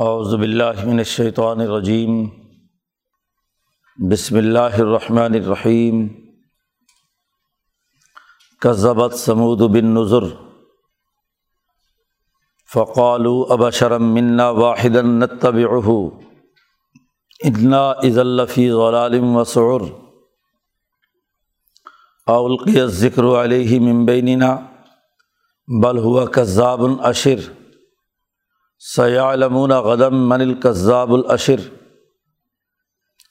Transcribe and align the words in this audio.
اعوذ 0.00 0.34
باللہ 0.34 0.84
من 0.84 0.98
الشیطان 0.98 1.60
الرجیم۔ 1.60 2.28
بسم 4.10 4.36
اللہ 4.36 4.58
الرحمن 4.58 5.34
الرحیم۔ 5.34 6.08
کذبت 8.60 9.14
سمود 9.14 9.60
بن 9.60 9.86
نظر 9.86 10.20
فقالوا 12.74 13.46
ابشرم 13.50 14.14
منا 14.14 14.50
واحد 14.50 14.96
نتبعه۔ 14.96 15.94
انا 17.44 17.90
اذا 17.90 18.22
لفی 18.22 18.70
ضلال 18.70 19.20
وسعر 19.22 19.80
اولقی 22.26 22.80
الذکر 22.80 23.24
علیہ 23.24 23.80
من 23.80 24.04
بیننا۔ 24.04 24.56
بل 25.82 25.98
هو 25.98 26.26
کذاب 26.26 26.80
اشر۔ 27.02 27.57
سیالمون 28.78 29.72
غدم 29.72 30.14
من 30.14 30.40
القذاب 30.40 31.14
الاشر 31.14 31.60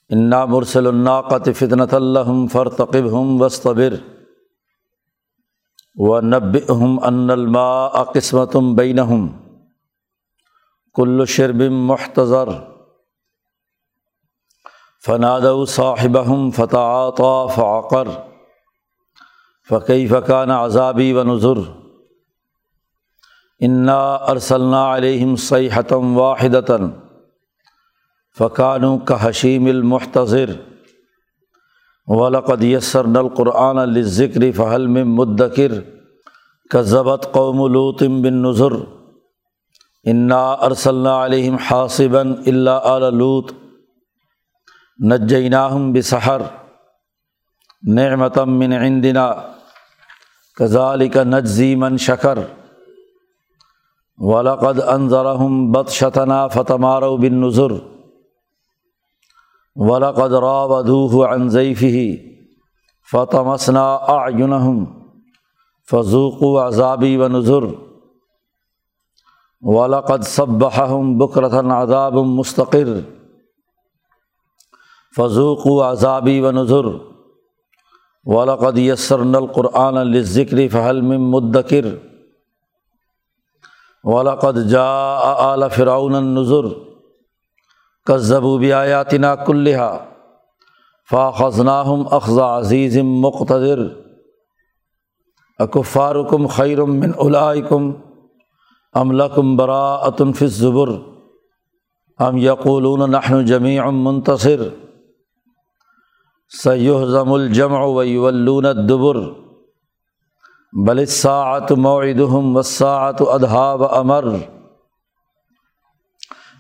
انا 0.09 0.45
مرسل 0.45 0.88
الناقت 0.88 1.49
فطنۃ 1.55 1.93
الحم 1.93 2.47
فرتقب 2.47 3.09
ہم 3.11 3.41
وصطبر 3.41 3.93
و 5.95 6.19
نب 6.21 6.57
ہم 6.69 6.99
ان 7.03 7.29
الماء 7.29 8.03
قسمتم 8.03 8.75
بینہم 8.75 9.27
کل 10.93 11.25
شرب 11.25 11.61
محتضر 11.71 12.47
فناد 15.05 15.41
صاحبہم 15.67 16.52
فتعاطا 16.52 17.45
فعقر 17.47 18.07
فقی 19.69 20.07
فقان 20.07 20.52
عذابی 20.52 21.13
و 21.13 21.23
نظر 21.23 21.86
انا 23.61 23.99
ارسلنا 24.31 24.81
علیہم 24.95 25.35
صیحتم 25.35 26.17
واحدتاً 26.17 26.89
فقانو 28.38 28.97
کا 28.97 29.17
حشیم 29.21 29.66
المحتظر 29.66 30.49
ولقد 32.08 32.63
یسر 32.63 33.05
القرآن 33.17 33.78
الذکر 33.78 34.52
فہل 34.52 34.85
میں 34.88 35.03
مدکر 35.03 35.72
کذبت 36.72 37.28
قوم 37.31 37.66
لوتم 37.73 38.22
بن 38.22 38.41
نظر 38.41 38.75
انا 40.05 40.41
ارسلنا 40.67 41.25
علیہم 41.25 41.55
حاصباً 41.69 42.33
اللہ 42.47 42.88
علوت 42.91 43.52
نجیناہم 45.00 45.91
بسحر 45.94 46.41
نعمتم 47.83 48.58
من 48.59 48.73
عندنا 48.73 49.33
کذالک 50.58 51.17
نجزی 51.17 51.75
من 51.75 51.97
شکر 51.97 52.39
ولقد 54.17 54.81
انضرحم 54.81 55.71
بد 55.71 55.89
شتنا 55.89 56.47
فتمارو 56.47 57.17
بن 57.17 57.33
نظر 57.33 57.71
ولقد 59.75 60.33
راودوہ 60.33 61.27
عن 61.27 61.49
ضیفہ 61.49 62.27
فتمسنا 63.11 63.95
اعینہم 63.95 64.85
فضوقوا 65.91 66.67
عذابی 66.67 67.17
و 67.17 67.27
نظر 67.27 67.63
ولقد 69.61 70.23
صبحہم 70.23 71.17
بکرتاً 71.17 71.71
عذاب 71.71 72.13
مستقر 72.13 72.88
فضوقوا 75.17 75.91
عذابی 75.91 76.41
و 76.41 76.51
نظر 76.51 76.85
ولقد 78.25 78.77
یسرن 78.77 79.35
القرآن 79.35 79.95
للذکر 79.95 80.67
فہل 80.71 81.01
مدکر 81.01 81.85
ولقد 84.03 84.67
جاء 84.67 85.34
آل 85.34 85.70
فرعون 85.70 86.16
النظر 86.16 86.66
کذبوبی 88.06 88.73
آیاتنا 88.73 89.36
کلحا 89.36 89.98
فا 91.12 91.31
خزناہم 91.31 92.03
اخذا 92.12 92.58
عزیز 92.58 92.98
مقتدر 93.03 93.80
اکفارکم 95.59 96.47
خیرم 96.47 96.96
من 96.96 97.12
الائکم 97.19 97.91
ام 98.94 99.12
لکم 99.12 99.56
براءۃ 99.56 100.22
فی 100.36 100.46
ام 102.18 102.38
یقولون 102.38 103.12
نحن 103.12 103.46
جمیع 103.46 103.90
منتصر 103.90 104.62
سیہزم 106.63 107.34
الجمع 107.34 107.86
ویولون 107.86 108.66
الدبر 108.66 109.47
بل 110.73 111.00
الساعت 111.00 111.72
موعدہم 111.72 112.55
والساعت 112.55 113.22
ادھا 113.28 113.73
و 113.73 113.85
امر 113.95 114.25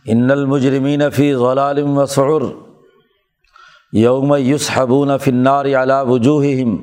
ان 0.05 0.31
المجرمین 0.31 1.09
فی 1.09 1.33
غلال 1.33 1.79
و 1.83 2.05
سعر 2.05 2.41
یوم 3.93 4.33
یسحبون 4.35 5.17
فی 5.17 5.31
النار 5.31 5.65
علی 5.65 5.99
وجوہہم 6.07 6.77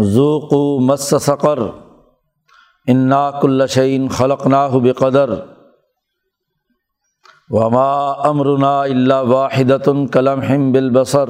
ذوقوا 0.00 0.80
مس 0.80 1.14
سقر. 1.20 1.58
انا 2.86 3.30
کل 3.30 3.66
شعین 3.66 4.08
خلقناہ 4.08 4.68
بقدر. 4.68 5.30
وما 7.50 8.12
امرنا 8.28 8.80
الا 8.82 9.20
واحدۃ 9.20 9.88
کلمحم 10.12 10.72
بالبصر. 10.72 11.28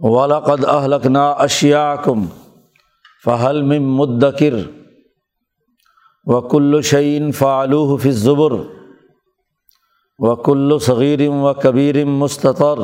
ولقد 0.00 0.64
اہلکنا 0.64 1.30
اشیاءکم 1.30 2.24
فہل 3.24 3.62
من 3.62 3.82
مدکر 3.82 4.54
و 6.24 6.40
کل 6.40 6.80
شعین 6.82 7.32
فعلوح 7.32 7.98
فی 7.98 8.08
الزبر 8.08 8.52
و 10.18 10.36
کل 10.36 10.78
صغیر 10.78 11.28
و 11.28 11.54
کبیر 11.54 12.04
مستطر 12.04 12.78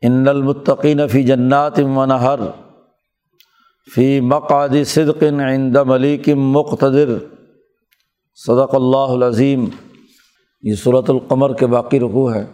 ان 0.00 0.28
المطقین 0.28 1.08
فی 1.08 1.22
جنات 1.22 1.78
و 1.78 2.04
نہر 2.06 2.40
فی 3.94 4.20
مقعد 4.20 4.68
صدق 4.86 5.22
عند 5.22 5.76
ملیک 5.76 6.28
مقتدر 6.36 7.08
صدق 8.34 8.74
اللہ 8.74 9.12
العظیم 9.12 9.64
یہ 10.62 10.74
صورت 10.74 11.10
القمر 11.10 11.54
کے 11.54 11.66
باقی 11.66 12.00
رقوع 12.00 12.34
ہے۔ 12.34 12.46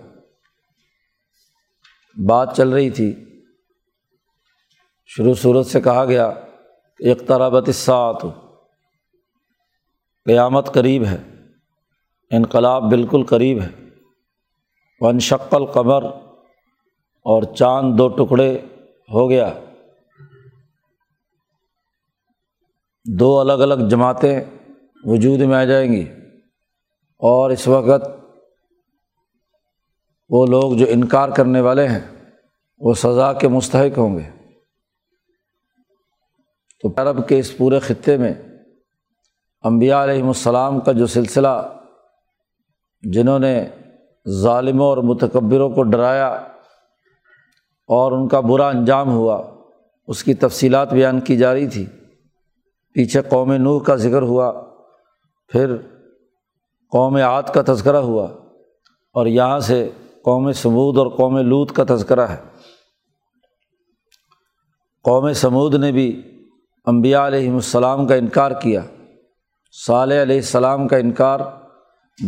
بات 2.29 2.57
چل 2.57 2.69
رہی 2.69 2.91
تھی۔ 2.91 3.26
شروع 5.07 5.35
صورت 5.35 5.67
سے 5.67 5.81
کہا 5.81 6.05
گیا 6.05 6.31
کہ 6.97 7.13
اقترابت 7.13 7.65
الساعت، 7.67 8.23
قیامت 10.25 10.75
قریب 10.75 11.05
ہے، 11.05 11.17
انقلاب 12.31 12.83
بالکل 12.83 13.25
قریب 13.25 13.61
ہے۔ 13.61 13.69
ون 15.01 15.19
شکل 15.19 15.67
قمر 15.67 16.05
اور 17.25 17.43
چاند 17.43 17.99
دو 17.99 18.09
ٹکڑے 18.09 18.59
ہو 19.13 19.31
گیا۔ 19.31 19.53
دو 23.05 23.41
الگ 23.41 23.53
الگ 23.53 23.89
جماعتیں 23.89 24.41
وجود 25.05 25.41
میں 25.41 25.57
آ 25.57 25.65
جائیں 25.65 25.93
گی۔ 25.93 26.11
اور 27.19 27.51
اس 27.51 27.69
وقت 27.69 28.09
وہ 30.29 30.47
لوگ 30.47 30.73
جو 30.73 30.87
انکار 30.89 31.29
کرنے 31.29 31.61
والے 31.61 31.89
ہیں، 31.89 32.33
وہ 32.79 32.95
سزا 32.95 33.33
کے 33.33 33.49
مستحق 33.49 33.99
ہوں 33.99 34.19
گے۔ 34.19 34.36
تو 36.81 36.93
عرب 36.97 37.29
کے 37.29 37.39
اس 37.39 37.57
پورے 37.57 37.79
خطے 37.79 38.17
میں 38.17 38.35
امبیا 39.63 40.05
علیہم 40.05 40.27
السلام 40.27 40.81
کا 40.81 40.93
جو 40.93 41.07
سلسلہ 41.07 41.79
جنہوں 43.03 43.39
نے 43.39 43.69
ظالموں 44.29 44.87
اور 44.87 44.99
متکبروں 44.99 45.71
کو 45.71 45.83
ڈرایا 45.83 46.29
اور 47.89 48.13
ان 48.13 48.29
کا 48.29 48.41
برا 48.41 48.69
انجام 48.69 49.13
ہوا، 49.13 49.43
اس 50.07 50.25
کی 50.25 50.35
تفصیلات 50.35 50.93
بیان 50.93 51.21
کی 51.21 51.37
جا 51.37 51.55
رہی 51.55 51.67
تھی۔ 51.67 51.87
پیچھے 52.93 53.23
قوم 53.23 53.53
نوح 53.53 53.83
کا 53.83 53.97
ذکر 53.97 54.23
ہوا، 54.23 54.53
پھر 55.49 55.77
قوم 56.91 57.17
عاد 57.17 57.43
کا 57.43 57.63
تذکرہ 57.67 57.97
ہوا 57.97 58.27
اور 59.13 59.27
یہاں 59.27 59.59
سے 59.59 59.91
قوم 60.23 60.53
سمود 60.53 60.99
اور 60.99 61.07
قوم 61.07 61.39
لوت 61.39 61.73
کا 61.73 61.85
تذکرہ 61.89 62.27
ہے۔ 62.27 62.43
قوم 65.03 65.33
سمود 65.33 65.75
نے 65.75 65.93
بھی 65.93 66.36
امبیا 66.87 67.27
علیہم 67.27 67.55
السلام 67.55 68.07
کا 68.07 68.15
انکار 68.15 68.51
کیا۔ 68.51 68.81
صالح 69.87 70.23
علیہ 70.23 70.37
السلام 70.37 70.89
کا 70.89 70.97
انکار۔ 70.97 71.41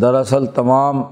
دراصل 0.01 0.47
تمام 0.47 1.03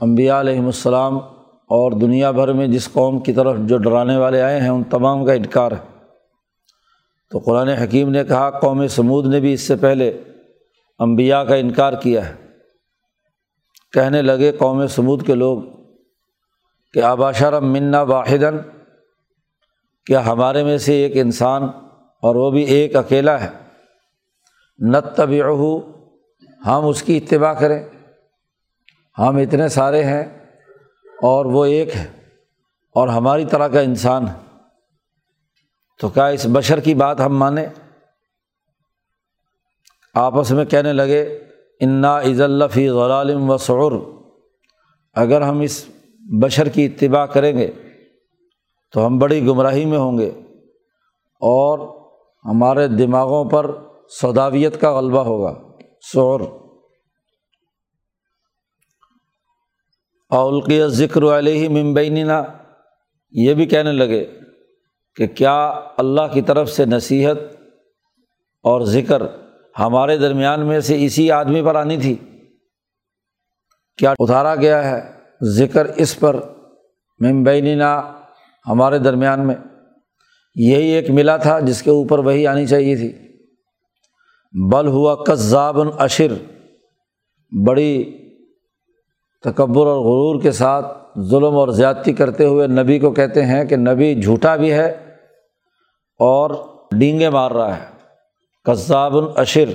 امبیا 0.00 0.40
علیہم 0.40 0.66
السلام 0.66 1.18
اور 1.66 1.92
دنیا 1.92 2.30
بھر 2.30 2.52
میں 2.52 2.66
جس 2.66 2.92
قوم 2.92 3.20
کی 3.20 3.32
طرف 3.32 3.56
جو 3.58 3.78
ڈرانے 3.78 4.16
والے 4.16 4.42
آئے 4.42 4.60
ہیں، 4.60 4.68
ان 4.68 4.82
تمام 4.82 5.24
کا 5.24 5.32
انکار 5.32 5.72
ہے۔ 5.72 6.06
تو 7.30 7.38
قرآن 7.38 7.68
حکیم 7.68 8.10
نے 8.10 8.24
کہا، 8.24 8.50
قوم 8.50 8.86
سمود 8.86 9.26
نے 9.26 9.40
بھی 9.40 9.52
اس 9.52 9.60
سے 9.60 9.76
پہلے 9.76 10.22
امبیا 10.98 11.44
کا 11.44 11.54
انکار 11.54 11.92
کیا 11.92 12.28
ہے۔ 12.28 12.34
کہنے 13.92 14.22
لگے 14.22 14.52
قوم 14.52 14.86
سمود 14.86 15.26
کے 15.26 15.34
لوگ 15.34 15.62
کہ 16.92 17.02
آباشرم 17.02 17.72
منا 17.72 18.02
واحدن 18.02 18.58
کیا 20.06 20.26
ہمارے 20.26 20.64
میں 20.64 20.78
سے 20.78 20.92
ایک 20.92 21.12
انسان 21.14 21.62
اور 22.24 22.34
وہ 22.34 22.50
بھی 22.50 22.62
ایک 22.62 22.96
اکیلا 22.96 23.44
ہے۔ 23.44 23.48
نت 24.78 25.16
طبی 25.16 25.42
ہم 26.66 26.86
اس 26.86 27.02
کی 27.02 27.16
اتباع 27.16 27.52
کریں۔ 27.52 27.82
ہم 29.18 29.36
اتنے 29.36 29.68
سارے 29.68 30.04
ہیں 30.04 30.24
اور 31.22 31.44
وہ 31.44 31.64
ایک 31.64 31.96
ہے 31.96 32.10
اور 32.94 33.08
ہماری 33.08 33.44
طرح 33.44 33.68
کا 33.68 33.80
انسان 33.80 34.28
ہے۔ 34.28 34.56
تو 36.00 36.08
کیا 36.08 36.26
اس 36.26 36.46
بشر 36.52 36.80
کی 36.80 36.94
بات 36.94 37.20
ہم 37.20 37.38
مانیں؟ 37.38 37.66
آپس 40.14 40.50
میں 40.50 40.64
کہنے 40.64 40.92
لگے، 40.92 41.22
انا 41.80 42.20
عز 42.20 42.40
الفی 42.40 42.88
غلالم 42.88 43.50
و 43.50 43.58
اگر 45.14 45.40
ہم 45.40 45.60
اس 45.60 45.86
بشر 46.42 46.68
کی 46.68 46.86
اتباع 46.86 47.26
کریں 47.26 47.58
گے 47.58 47.70
تو 48.92 49.06
ہم 49.06 49.18
بڑی 49.18 49.46
گمراہی 49.46 49.84
میں 49.84 49.98
ہوں 49.98 50.18
گے 50.18 50.30
اور 51.40 52.03
ہمارے 52.44 52.88
دماغوں 52.88 53.50
پر 53.50 53.70
سوداویت 54.20 54.80
کا 54.80 54.98
غلبہ 54.98 55.20
ہوگا۔ 55.20 55.54
شعر 56.00 56.40
اولقی 60.30 60.88
ذکر 60.88 61.22
علیہ 61.22 61.68
ممبینہ 61.68 62.32
یہ 63.32 63.54
بھی 63.54 63.66
کہنے 63.66 63.92
لگے 63.92 64.26
کہ 65.16 65.26
کیا 65.26 65.66
اللہ 65.98 66.32
کی 66.32 66.42
طرف 66.42 66.70
سے 66.70 66.84
نصیحت 66.84 67.36
اور 68.62 68.80
ذکر 68.80 69.22
ہمارے 69.78 70.16
درمیان 70.16 70.66
میں 70.66 70.80
سے 70.80 71.04
اسی 71.04 71.30
آدمی 71.30 71.62
پر 71.62 71.74
آنی 71.74 71.96
تھی؟ 71.96 72.16
کیا 73.96 74.10
اتارا 74.18 74.54
گیا 74.54 74.90
ہے 74.90 75.00
ذکر 75.42 75.84
اس 75.84 76.20
پر 76.20 76.36
ممبینہ 77.20 78.18
ہمارے 78.66 78.98
درمیان 78.98 79.46
میں؟ 79.46 79.54
یہی 80.54 80.88
ایک 80.88 81.10
ملا 81.10 81.36
تھا 81.36 81.60
جس 81.60 81.82
کے 81.82 81.90
اوپر 81.90 82.18
وہی 82.18 82.46
آنی 82.46 82.66
چاہیے 82.66 82.96
تھی۔ 82.96 83.12
بل 84.72 84.86
ہوا 84.86 85.14
کذاب 85.14 85.76
اشر، 85.98 86.32
بڑی 87.66 88.04
تکبر 89.44 89.86
اور 89.86 89.96
غرور 89.96 90.42
کے 90.42 90.50
ساتھ 90.50 91.18
ظلم 91.20 91.56
اور 91.56 91.68
زیادتی 91.68 92.12
کرتے 92.12 92.44
ہوئے 92.44 92.66
نبی 92.66 92.98
کو 92.98 93.10
کہتے 93.10 93.42
ہیں 93.42 93.64
کہ 93.64 93.76
نبی 93.76 94.22
جھوٹا 94.22 94.56
بھی 94.56 94.72
ہے 94.72 95.16
اور 96.18 96.50
ڈینگے 96.98 97.30
مار 97.30 97.50
رہا 97.50 97.76
ہے۔ 97.76 97.86
کذاب 98.64 99.16
العشر 99.16 99.68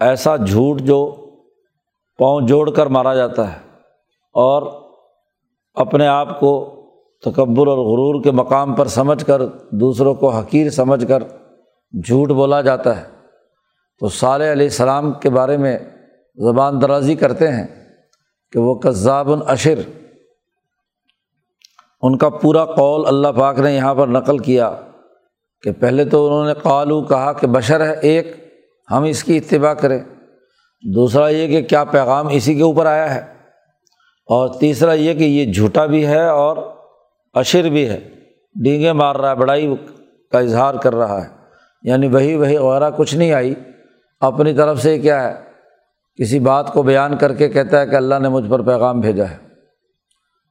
ایسا 0.00 0.36
جھوٹ 0.36 0.80
جو 0.80 1.14
پاؤں 2.18 2.40
جوڑ 2.40 2.70
کر 2.70 2.86
مارا 2.86 3.14
جاتا 3.14 3.52
ہے 3.52 3.58
اور 4.34 4.82
اپنے 5.74 6.06
آپ 6.06 6.40
کو 6.40 6.81
تکبر 7.24 7.66
اور 7.66 7.78
غرور 7.78 8.22
کے 8.22 8.30
مقام 8.30 8.74
پر 8.74 8.86
سمجھ 8.86 9.24
کر، 9.24 9.42
دوسروں 9.70 10.14
کو 10.14 10.30
حقیر 10.30 10.70
سمجھ 10.70 11.06
کر 11.06 11.22
جھوٹ 12.06 12.28
بولا 12.28 12.60
جاتا 12.60 13.00
ہے۔ 13.00 13.06
تو 13.98 14.08
صالح 14.08 14.52
علیہ 14.52 14.66
السلام 14.66 15.12
کے 15.12 15.30
بارے 15.30 15.56
میں 15.56 15.78
زبان 16.36 16.82
درازی 16.82 17.14
کرتے 17.14 17.48
ہیں 17.48 17.66
کہ 18.52 18.60
وہ 18.60 18.74
کذاب 18.74 19.32
العشر، 19.32 19.80
ان 22.02 22.18
کا 22.18 22.28
پورا 22.28 22.64
قول 22.64 23.06
اللہ 23.06 23.28
پاک 23.28 23.58
نے 23.58 23.74
یہاں 23.74 23.94
پر 23.94 24.06
نقل 24.06 24.38
کیا 24.38 24.76
کہ 25.62 25.72
پہلے 25.72 26.04
تو 26.04 26.26
انہوں 26.26 26.46
نے 26.46 26.54
قالو 26.62 27.02
کہا 27.02 27.32
کہ 27.32 27.46
بشر 27.46 27.80
ہے 27.84 28.00
ایک، 28.02 28.36
ہم 28.90 29.02
اس 29.02 29.24
کی 29.24 29.36
اتباع 29.36 29.74
کریں۔ 29.74 29.98
دوسرا 30.94 31.28
یہ 31.28 31.46
کہ 31.46 31.62
کیا 31.62 31.84
پیغام 31.84 32.28
اسی 32.28 32.54
کے 32.54 32.62
اوپر 32.62 32.86
آیا 32.86 33.14
ہے۔ 33.14 33.20
اور 34.26 34.48
تیسرا 34.48 34.92
یہ 34.92 35.14
کہ 35.14 35.24
یہ 35.24 35.52
جھوٹا 35.52 35.86
بھی 35.86 36.06
ہے 36.06 36.28
اور 36.28 36.56
اشر 37.34 37.68
بھی 37.68 37.88
ہے۔ 37.88 38.08
ڈینگے 38.64 38.92
مار 38.92 39.16
رہا 39.16 39.30
ہے، 39.30 39.34
بڑائی 39.34 39.74
کا 40.32 40.38
اظہار 40.38 40.74
کر 40.74 40.94
رہا 40.94 41.24
ہے۔ 41.24 41.28
یعنی 41.82 42.08
وہی 42.08 42.36
وہی 42.36 42.56
وغیرہ 42.56 42.90
کچھ 42.96 43.14
نہیں 43.14 43.32
آئی۔ 43.32 43.54
اپنی 44.20 44.54
طرف 44.54 44.82
سے 44.82 44.98
کیا 44.98 45.28
ہے؟ 45.28 45.52
کسی 46.16 46.38
بات 46.38 46.72
کو 46.72 46.82
بیان 46.82 47.16
کر 47.16 47.34
کے 47.34 47.48
کہتا 47.48 47.80
ہے 47.80 47.86
کہ 47.86 47.96
اللہ 47.96 48.14
نے 48.18 48.28
مجھ 48.28 48.50
پر 48.50 48.62
پیغام 48.62 49.00
بھیجا 49.00 49.30
ہے۔ 49.30 49.36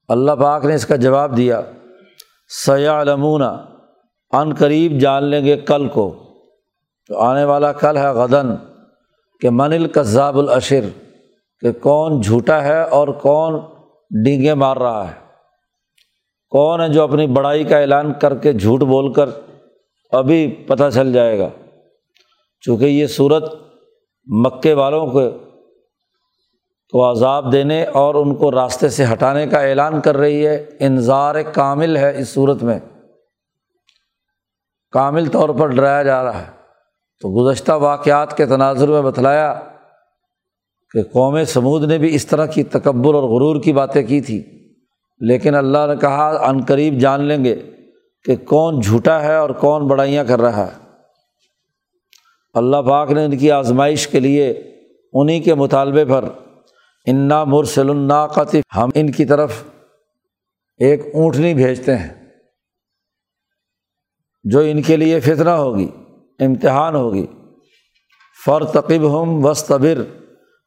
اللہ 0.08 0.32
پاک 0.32 0.66
نے 0.66 0.76
اس 0.76 0.86
کا 0.86 0.96
جواب 0.96 1.38
دیا۔ 1.38 1.62
سیاح 2.66 3.02
علمونہ 3.02 3.66
عن 4.32 4.54
قریب 4.54 5.00
جان 5.00 5.24
لیں 5.24 5.46
گے 5.46 5.58
کل 5.58 5.88
کو۔ 5.88 6.24
تو 7.08 7.20
آنے 7.20 7.44
والا 7.44 7.72
کل 7.72 7.98
ہے 7.98 8.08
غدن 8.08 8.48
کہ 9.40 9.50
من 9.50 9.74
القذاب 9.74 10.38
العشر 10.38 11.10
کہ 11.60 11.72
کون 11.72 12.22
جھوٹا 12.22 12.64
ہے 12.64 12.84
اور 12.84 13.08
کون 13.08 13.60
ڈینگے 14.24 14.54
مار 14.54 14.78
رہا 14.78 15.08
ہے۔ 15.08 15.21
کون 16.52 16.82
ہے 16.82 16.90
جو 16.90 17.04
اپنی 17.04 17.28
بڑائی 17.28 17.64
کا 17.64 17.78
اعلان 17.78 18.14
کر 18.14 18.38
کے 18.38 18.54
جھوٹ 18.54 18.80
بول 18.80 19.14
کر 19.14 19.30
ابھی 20.12 20.66
پتہ 20.68 20.84
چل 20.94 21.14
جائے 21.14 21.40
گا؟ 21.40 21.50
چونکہ 22.62 22.86
یہ 22.86 23.08
صورت 23.08 23.56
مکے 24.26 24.74
والوں 24.74 25.08
کو 25.08 25.20
کو 26.90 27.12
عذاب 27.12 27.52
دینے 27.52 27.86
اور 27.86 28.16
ان 28.16 28.36
کو 28.36 28.52
راستے 28.52 28.90
سے 28.90 29.06
ہٹانے 29.14 29.48
کا 29.48 29.60
اعلان 29.60 30.02
کر 30.02 30.18
رہی 30.18 30.48
ہے 30.48 30.66
انظار 30.80 31.36
کامل 31.54 31.98
ہے 31.98 32.20
اس 32.20 32.30
صورت 32.30 32.64
میں۔ 32.64 32.80
کامل 34.92 35.26
طور 35.26 35.50
پر 35.50 35.68
ڈرایا 35.68 36.04
جا 36.04 36.24
رہا 36.24 36.42
ہے۔ 36.42 36.52
تو 37.22 37.30
گزشتہ 37.30 37.72
واقعات 37.72 38.38
کے 38.38 38.46
تناظر 38.46 38.88
میں 38.88 39.02
بتلایا 39.02 39.60
کہ 40.92 41.04
قوم 41.04 41.44
سمود 41.44 41.84
نے 41.84 41.98
بھی 41.98 42.16
اس 42.16 42.26
طرح 42.28 42.46
کی 42.46 42.64
تکبر 42.64 43.14
اور 43.14 43.24
غرور 43.24 43.62
کی 43.62 43.74
باتیں 43.74 44.04
کی 44.04 44.22
تھی۔ 44.22 44.61
لیکن 45.22 45.56
اللہ 45.56 45.78
نے 45.88 45.96
کہا 46.02 46.50
عن 46.50 46.64
قریب 46.66 47.00
جان 47.00 47.22
لیں 47.22 47.44
گے 47.46 47.56
کہ 48.26 48.36
کون 48.36 48.80
جھوٹا 48.82 49.22
ہے 49.24 49.36
اور 49.36 49.50
کون 49.50 49.88
بڑائیاں 49.88 50.24
کر 50.24 50.42
رہا 50.42 50.66
ہے۔ 50.68 50.80
اللہ 52.54 52.78
پاک 52.78 53.12
نے 53.12 53.26
ان 53.26 53.38
کی 53.38 53.52
آزمائش 53.52 54.08
کے 54.08 54.20
لیے 54.20 54.52
انہیں 55.14 55.42
کے 55.42 55.54
مطالبے 55.54 56.06
پر 56.06 56.26
انا 57.06 57.44
مرسل 57.44 57.90
الناقت 57.90 58.56
ہم 58.76 58.90
ان 58.96 59.12
کی 59.12 59.26
طرف 59.26 59.64
ایک 60.80 61.02
اونٹنی 61.14 61.54
بھیجتے 61.54 61.96
ہیں، 61.98 62.10
جو 64.44 64.60
ان 64.60 64.82
کے 64.82 64.98
لیے 64.98 65.20
فتنہ 65.20 65.50
ہوگی، 65.50 65.88
امتحان 66.40 66.96
ہوگی۔ 66.96 67.26
فرتقب 68.46 69.22
ہم 69.22 69.46
وسطبر 69.46 70.02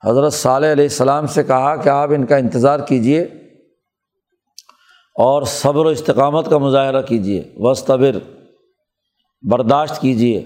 حضرت 0.05 0.33
صالح 0.33 0.73
علیہ 0.73 0.85
السلام 0.85 1.27
سے 1.27 1.43
کہا 1.43 1.77
کہ 1.77 1.89
آپ 1.89 2.09
ان 2.11 2.27
کا 2.27 2.37
انتظار 2.37 2.81
کیجیے 2.81 3.27
اور 5.15 5.43
صبر 5.43 5.85
و 5.85 5.89
استقامت 5.89 6.51
کا 6.51 6.59
مظاہرہ 6.59 7.03
کیجیے 7.03 7.43
وسطبر 7.57 8.17
برداشت 9.51 10.01
کیجیے 10.01 10.39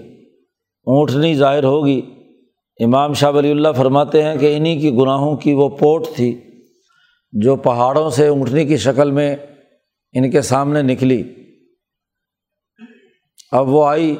اونٹنی 0.83 1.35
ظاہر 1.35 1.63
ہوگی۔ 1.63 2.01
امام 2.79 3.13
شاہ 3.13 3.31
ولی 3.31 3.51
اللہ 3.51 3.67
فرماتے 3.77 4.23
ہیں 4.23 4.35
کہ 4.35 4.57
انہیں 4.57 4.79
کی 4.79 4.91
گناہوں 4.91 5.37
کی 5.37 5.53
وہ 5.53 5.69
پوٹ 5.69 6.07
تھی 6.15 6.39
جو 7.31 7.55
پہاڑوں 7.55 8.09
سے 8.09 8.27
اونٹنی 8.27 8.65
کی 8.65 8.77
شکل 8.77 9.11
میں 9.11 9.35
ان 10.13 10.31
کے 10.31 10.41
سامنے 10.41 10.81
نکلی۔ 10.81 11.23
اب 13.51 13.69
وہ 13.69 13.85
آئی 13.85 14.15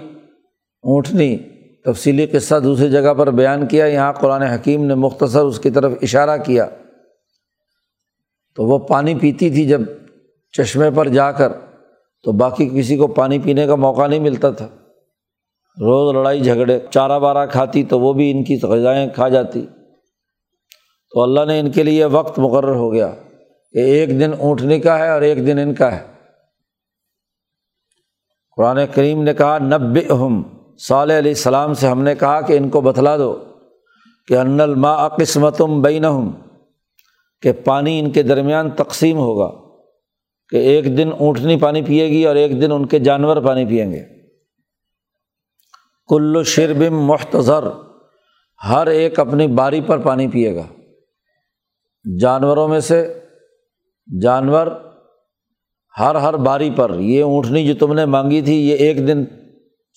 اونٹنی 0.81 1.37
تفصیلی 1.85 2.25
قصہ 2.25 2.59
دوسری 2.59 2.89
جگہ 2.89 3.13
پر 3.13 3.31
بیان 3.31 3.67
کیا۔ 3.67 3.85
یہاں 3.85 4.13
قرآن 4.13 4.41
حکیم 4.41 4.85
نے 4.85 4.95
مختصر 4.95 5.39
اس 5.39 5.59
کی 5.59 5.69
طرف 5.69 5.91
اشارہ 6.01 6.37
کیا۔ 6.45 6.65
تو 8.55 8.63
وہ 8.63 8.77
پانی 8.77 9.15
پیتی 9.15 9.49
تھی 9.49 9.67
جب 9.67 9.81
چشمے 10.51 10.91
پر 10.91 11.07
جا 11.07 11.31
کر 11.31 11.51
تو 12.23 12.31
باقی 12.31 12.69
کسی 12.69 12.97
کو 12.97 13.07
پانی 13.07 13.39
پینے 13.39 13.67
کا 13.67 13.75
موقع 13.75 14.07
نہیں 14.07 14.19
ملتا 14.19 14.51
تھا۔ 14.51 14.67
روز 15.79 16.15
لڑائی 16.15 16.41
جھگڑے، 16.41 16.79
چارہ 16.91 17.19
بارہ 17.19 17.45
کھاتی 17.45 17.83
تو 17.83 17.99
وہ 17.99 18.13
بھی 18.13 18.31
ان 18.31 18.43
کی 18.43 18.59
غذائیں 18.63 19.09
کھا 19.15 19.29
جاتی۔ 19.29 19.65
تو 21.11 21.23
اللہ 21.23 21.45
نے 21.45 21.59
ان 21.59 21.71
کے 21.71 21.83
لیے 21.83 22.05
وقت 22.05 22.39
مقرر 22.39 22.75
ہو 22.75 22.93
گیا 22.93 23.07
کہ 23.71 23.77
ایک 23.77 24.09
دن 24.09 24.31
اونٹنی 24.39 24.79
کا 24.79 24.99
ہے 24.99 25.09
اور 25.09 25.21
ایک 25.21 25.47
دن 25.47 25.59
ان 25.59 25.73
کا 25.73 25.95
ہے۔ 25.95 26.05
قرآن 28.55 28.79
کریم 28.93 29.23
نے 29.23 29.33
کہا 29.33 29.57
نب 29.57 29.97
اہم 30.09 30.41
صالح 30.79 31.17
علیہ 31.17 31.31
السلام 31.31 31.73
سے 31.73 31.87
ہم 31.87 32.03
نے 32.03 32.15
کہا 32.15 32.41
کہ 32.41 32.57
ان 32.57 32.69
کو 32.69 32.81
بتلا 32.81 33.17
دو 33.17 33.43
کہ 34.27 34.37
ان 34.37 34.61
الماء 34.61 35.07
قسمتم 35.07 35.81
بین 35.81 36.05
کہ 37.41 37.51
پانی 37.51 37.99
ان 37.99 38.11
کے 38.11 38.23
درمیان 38.23 38.69
تقسیم 38.69 39.17
ہوگا۔ 39.17 39.58
کہ 40.49 40.57
ایک 40.57 40.97
دن 40.97 41.09
اونٹنی 41.19 41.57
پانی 41.57 41.81
پیے 41.81 42.09
گی 42.09 42.25
اور 42.25 42.35
ایک 42.35 42.61
دن 42.61 42.71
ان 42.71 42.85
کے 42.85 42.99
جانور 42.99 43.37
پانی 43.37 43.65
پئیں 43.65 43.91
گے۔ 43.91 44.03
کل 46.07 46.43
شربم 46.45 47.05
مختصر 47.05 47.63
ہر 48.69 48.87
ایک 48.87 49.19
اپنی 49.19 49.47
باری 49.47 49.81
پر 49.81 49.97
پانی 49.97 50.27
پیے 50.27 50.55
گا۔ 50.55 50.67
جانوروں 52.19 52.67
میں 52.67 52.79
سے 52.79 53.19
جانور 54.21 54.67
ہر 55.99 56.15
ہر 56.15 56.33
باری 56.33 56.71
پر، 56.71 56.99
یہ 56.99 57.23
اونٹنی 57.23 57.67
جو 57.67 57.73
تم 57.79 57.93
نے 57.93 58.05
مانگی 58.05 58.41
تھی، 58.41 58.69
یہ 58.69 58.75
ایک 58.75 59.07
دن 59.07 59.25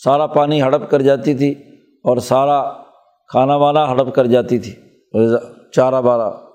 سارا 0.04 0.26
پانی 0.26 0.62
ہڑپ 0.62 0.90
کر 0.90 1.02
جاتی 1.02 1.34
تھی 1.34 1.50
اور 2.04 2.16
سارا 2.16 2.72
کھانا 3.28 3.56
وانا 3.56 3.88
ہڑپ 3.88 4.14
کر 4.14 4.26
جاتی 4.26 4.58
تھی۔ 4.58 4.74
چارہ 5.74 6.00
بارہ۔ 6.00 6.51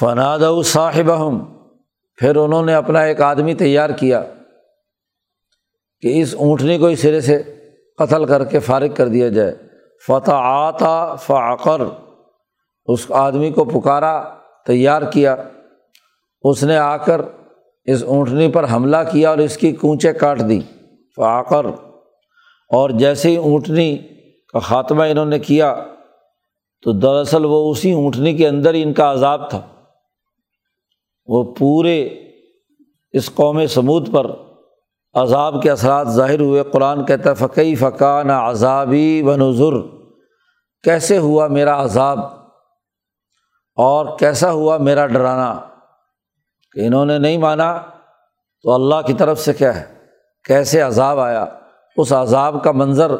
فناد 0.00 0.38
صاحب 0.64 1.10
ہم 1.16 1.38
پھر 2.18 2.36
انہوں 2.36 2.64
نے 2.66 2.74
اپنا 2.74 3.00
ایک 3.00 3.20
آدمی 3.20 3.54
تیار 3.54 3.90
کیا 3.90 4.22
کہ 6.02 6.20
اس 6.20 6.34
اونٹنی 6.38 6.76
کو 6.78 6.86
اس 6.86 7.00
سرے 7.00 7.20
سے 7.20 7.42
قتل 7.98 8.24
کر 8.24 8.44
کے 8.44 8.58
فارغ 8.58 8.94
کر 8.94 9.08
دیا 9.08 9.28
جائے۔ 9.28 9.54
فتح 10.08 10.32
آتا 10.32 11.14
فعقر، 11.14 11.80
اس 12.88 13.04
آدمی 13.10 13.50
کو 13.50 13.64
پکارا، 13.64 14.22
تیار 14.66 15.02
کیا۔ 15.12 15.34
اس 16.44 16.62
نے 16.64 16.76
آ 16.76 16.96
کر 16.96 17.20
اس 17.88 18.02
اونٹنی 18.02 18.50
پر 18.50 18.64
حملہ 18.72 18.96
کیا 19.12 19.28
اور 19.30 19.38
اس 19.38 19.56
کی 19.56 19.72
کونچیں 19.72 20.12
کاٹ 20.12 20.40
دی 20.48 20.60
فعقر، 21.16 21.66
اور 22.70 22.90
جیسے 22.90 23.30
ہی 23.30 23.36
اونٹنی 23.36 23.96
کا 24.54 24.58
خاتمہ 24.58 25.04
انہوں 25.04 25.26
نے 25.26 25.38
کیا 25.38 25.74
تو 26.84 26.92
دراصل 26.92 27.44
وہ 27.44 27.70
اسی 27.70 27.92
اونٹنی 27.92 28.36
کے 28.36 28.48
اندر 28.48 28.74
ہی 28.74 28.82
ان 28.82 28.92
کا 28.92 29.10
عذاب 29.12 29.48
تھا۔ 29.50 29.60
وہ 31.30 31.54
پورے 31.54 32.08
اس 33.12 33.34
قوم 33.34 33.66
سمود 33.66 34.12
پر 34.12 34.26
عذاب 35.14 35.62
کے 35.62 35.70
اثرات 35.70 36.08
ظاہر 36.08 36.40
ہوئے۔ 36.40 36.62
قرآن 36.62 37.04
کہتا 37.04 37.34
فقی 37.34 37.74
فقان 37.74 38.30
عذابی 38.30 39.22
و 39.22 39.36
نظر 39.36 39.96
کیسے 40.82 41.18
ہوا 41.18 41.46
میرا 41.46 41.84
عذاب؟ 41.84 42.18
اور 43.76 44.18
کیسا 44.18 44.52
ہوا 44.52 44.76
میرا 44.76 45.06
ڈرانا؟ 45.06 45.60
کہ 46.72 46.86
انہوں 46.86 47.06
نے 47.06 47.18
نہیں 47.18 47.38
مانا، 47.38 47.82
تو 48.62 48.72
اللہ 48.72 49.06
کی 49.06 49.12
طرف 49.12 49.40
سے 49.40 49.52
کیا 49.52 49.80
ہے؟ 49.80 49.94
کیسے 50.44 50.80
عذاب 50.80 51.20
آیا؟ 51.20 51.46
اس 51.96 52.12
عذاب 52.12 52.64
کا 52.64 52.72
منظر 52.72 53.12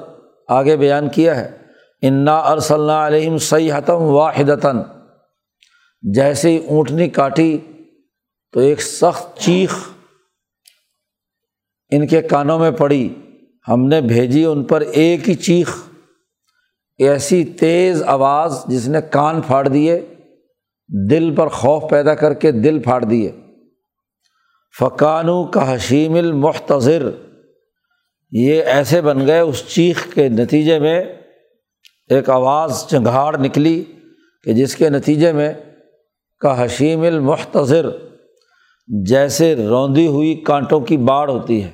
آگے 0.49 0.77
بیان 0.77 1.09
کیا 1.09 1.37
ہے۔ 1.37 1.57
انا 2.03 2.39
ارسل 2.39 2.91
علیہم 2.91 3.39
سیحتم 3.39 4.03
واحدتاً 4.03 4.83
جیسے 6.03 6.57
اونٹنی 6.57 7.09
کاٹی 7.09 7.59
تو 8.53 8.61
ایک 8.61 8.83
سخت 8.83 9.39
چیخ 9.39 9.89
ان 11.91 12.07
کے 12.07 12.23
کانوں 12.23 12.59
میں 12.59 12.71
پڑی۔ 12.71 13.15
ہم 13.69 13.87
نے 13.87 14.01
بھیجی 14.01 14.45
ان 14.45 14.65
پر 14.65 14.81
ایک 14.81 15.29
ہی 15.29 15.35
چیخ، 15.35 15.89
ایسی 16.99 17.45
تیز 17.45 18.03
آواز 18.03 18.65
جس 18.69 18.89
نے 18.89 18.99
کان 19.11 19.41
پھاڑ 19.41 19.69
دیے، 19.69 20.01
دل 21.11 21.35
پر 21.35 21.49
خوف 21.49 21.91
پیدا 21.91 22.15
کر 22.15 22.35
کے 22.35 22.53
دل 22.53 22.79
پھاڑ 22.79 23.05
دیے۔ 23.05 23.33
فقانو 24.79 25.45
کا 25.45 25.75
حشیم 25.75 26.15
المحتظر 26.15 27.11
یہ 28.31 28.63
ایسے 28.63 29.01
بن 29.01 29.27
گئے 29.27 29.41
اس 29.41 29.65
چیخ 29.69 30.15
کے 30.15 30.29
نتیجے 30.29 30.79
میں 30.79 31.05
ایک 32.09 32.31
آواز 32.31 32.85
چنگھاڑ 32.91 33.37
نکلی 33.39 33.85
کہ 34.45 34.53
جس 34.53 34.77
کے 34.77 34.91
نتیجے 34.91 35.33
میں 35.33 35.55
کا 36.39 36.65
حشیم 36.65 37.03
المحتظر 37.03 38.10
جیسے 38.87 39.57
روندی 39.57 40.07
ہوئی 40.07 40.35
کانٹوں 40.35 40.81
کی 40.81 40.97
باڑ 40.97 41.31
ہوتی 41.31 41.65
ہے۔ 41.65 41.71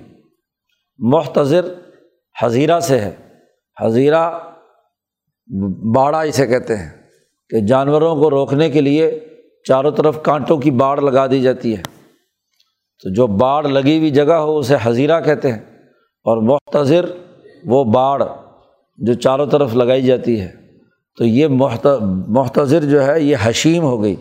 محتظر 0.99 1.67
حضیرہ 2.43 2.81
سے 2.81 3.01
ہے۔ 3.01 3.17
حضیرہ 3.81 4.39
باڑا 5.95 6.21
اسے 6.21 6.47
کہتے 6.47 6.77
ہیں 6.77 6.91
کہ 7.51 7.61
جانوروں 7.61 8.17
کو 8.17 8.31
روکنے 8.31 8.71
کے 8.71 8.81
لیے 8.81 9.21
چاروں 9.69 9.91
طرف 9.91 10.23
کانٹوں 10.23 10.59
کی 10.59 10.71
باڑ 10.71 11.01
لگا 11.01 11.27
دی 11.27 11.41
جاتی 11.41 11.77
ہے۔ 11.77 11.83
تو 13.03 13.15
جو 13.15 13.27
باڑ 13.27 13.69
لگی 13.69 13.99
ہوئی 13.99 14.11
جگہ 14.11 14.33
ہو 14.33 14.59
اسے 14.59 14.75
حضیرہ 14.83 15.21
کہتے 15.21 15.53
ہیں 15.53 15.59
اور 16.25 16.43
مختصر 16.43 17.05
وہ 17.65 17.85
باڑ 17.85 18.23
جو 18.97 19.15
چاروں 19.15 19.47
طرف 19.47 19.75
لگائی 19.75 20.03
جاتی 20.03 20.41
ہے۔ 20.41 20.53
تو 21.19 21.25
یہ 21.25 21.47
مختصر 22.29 22.81
جو 22.81 23.07
ہے 23.07 23.21
یہ 23.21 23.37
حشیم 23.43 23.83
ہو 23.83 24.03
گئی۔ 24.03 24.17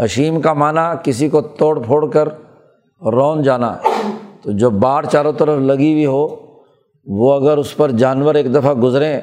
حشیم 0.00 0.40
کا 0.40 0.52
معنی 0.52 0.80
کسی 1.04 1.28
کو 1.28 1.40
توڑ 1.40 1.82
پھوڑ 1.82 2.10
کر 2.10 2.28
رون 3.12 3.42
جانا، 3.42 3.76
تو 4.42 4.52
جو 4.52 4.70
باڑ 4.70 5.06
چاروں 5.06 5.32
طرف 5.32 5.58
لگی 5.58 5.92
ہوئی 5.92 6.06
ہو، 6.06 6.26
وہ 7.06 7.32
اگر 7.32 7.56
اس 7.56 7.76
پر 7.76 7.90
جانور 7.90 8.34
ایک 8.34 8.54
دفعہ 8.54 8.74
گزریں 8.74 9.20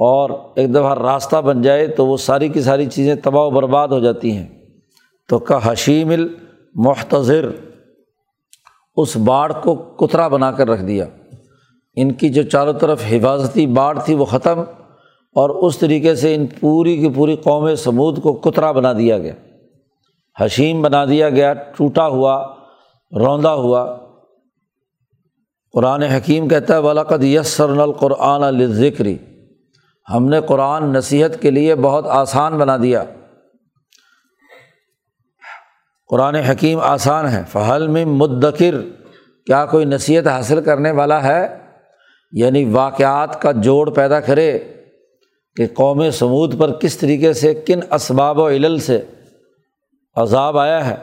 اور 0.00 0.30
ایک 0.56 0.74
دفعہ 0.74 0.94
راستہ 0.94 1.36
بن 1.36 1.62
جائے، 1.62 1.86
تو 1.86 2.06
وہ 2.06 2.16
ساری 2.16 2.48
کی 2.48 2.60
ساری 2.60 2.86
چیزیں 2.86 3.14
تباہ 3.14 3.42
و 3.42 3.50
برباد 3.50 3.88
ہو 3.88 3.98
جاتی 3.98 4.32
ہیں۔ 4.32 4.46
تو 5.28 5.38
کا 5.38 5.58
حشیم 5.62 6.10
المحتظر 6.10 7.50
اس 8.96 9.16
باڑ 9.16 9.52
کو 9.52 9.74
کترا 9.74 10.28
بنا 10.28 10.50
کر 10.50 10.68
رکھ 10.68 10.82
دیا۔ 10.82 11.06
ان 11.94 12.12
کی 12.12 12.28
جو 12.28 12.42
چاروں 12.42 12.72
طرف 12.72 13.02
حفاظتی 13.10 13.66
باڑ 13.66 13.98
تھی، 13.98 14.14
وہ 14.14 14.24
ختم، 14.24 14.60
اور 15.34 15.50
اس 15.50 15.78
طریقے 15.78 16.14
سے 16.14 16.34
ان 16.34 16.46
پوری 16.60 16.96
کی 16.96 17.08
پوری 17.08 17.36
قوم 17.36 17.74
سمود 17.74 18.22
کو 18.22 18.32
کترا 18.32 18.72
بنا 18.72 18.92
دیا 18.92 19.18
گیا۔ 19.18 19.32
حشیم 20.40 20.82
بنا 20.82 21.04
دیا 21.04 21.30
گیا، 21.30 21.52
ٹوٹا 21.54 22.06
ہوا، 22.06 22.54
روندا 23.18 23.54
ہوا۔ 23.54 23.98
قرآن 25.72 26.02
حکیم 26.02 26.48
کہتا 26.48 26.74
ہے 26.74 26.78
ولاقد 26.78 27.24
یسر 27.24 27.68
القرآن 27.68 28.42
الذکری 28.42 29.18
ہم 30.14 30.28
نے 30.28 30.40
قرآن 30.40 30.92
نصیحت 30.92 31.42
کے 31.42 31.50
لیے 31.50 31.74
بہت 31.74 32.06
آسان 32.06 32.58
بنا 32.58 32.76
دیا۔ 32.76 33.04
قرآن 36.08 36.34
حکیم 36.34 36.80
آسان 36.80 37.28
ہے۔ 37.28 37.42
فہل 37.48 37.88
میں 37.88 38.04
مدکر۔ 38.04 38.74
کیا 39.46 39.66
کوئی 39.66 39.84
نصیحت 39.84 40.26
حاصل 40.26 40.64
کرنے 40.64 40.90
والا 40.90 41.22
ہے؟ 41.22 41.58
یعنی 42.32 42.64
واقعات 42.64 43.42
کا 43.42 43.52
جوڑ 43.52 43.90
پیدا 43.90 44.20
کرے 44.20 44.58
کہ 45.56 45.66
قوم 45.74 46.10
سمود 46.10 46.58
پر 46.58 46.72
کس 46.72 46.96
طریقے 46.96 47.32
سے، 47.32 47.54
کن 47.54 47.80
اسباب 47.92 48.38
و 48.38 48.48
علل 48.48 48.78
سے 48.78 49.04
عذاب 50.16 50.58
آیا 50.58 50.86
ہے 50.86 50.96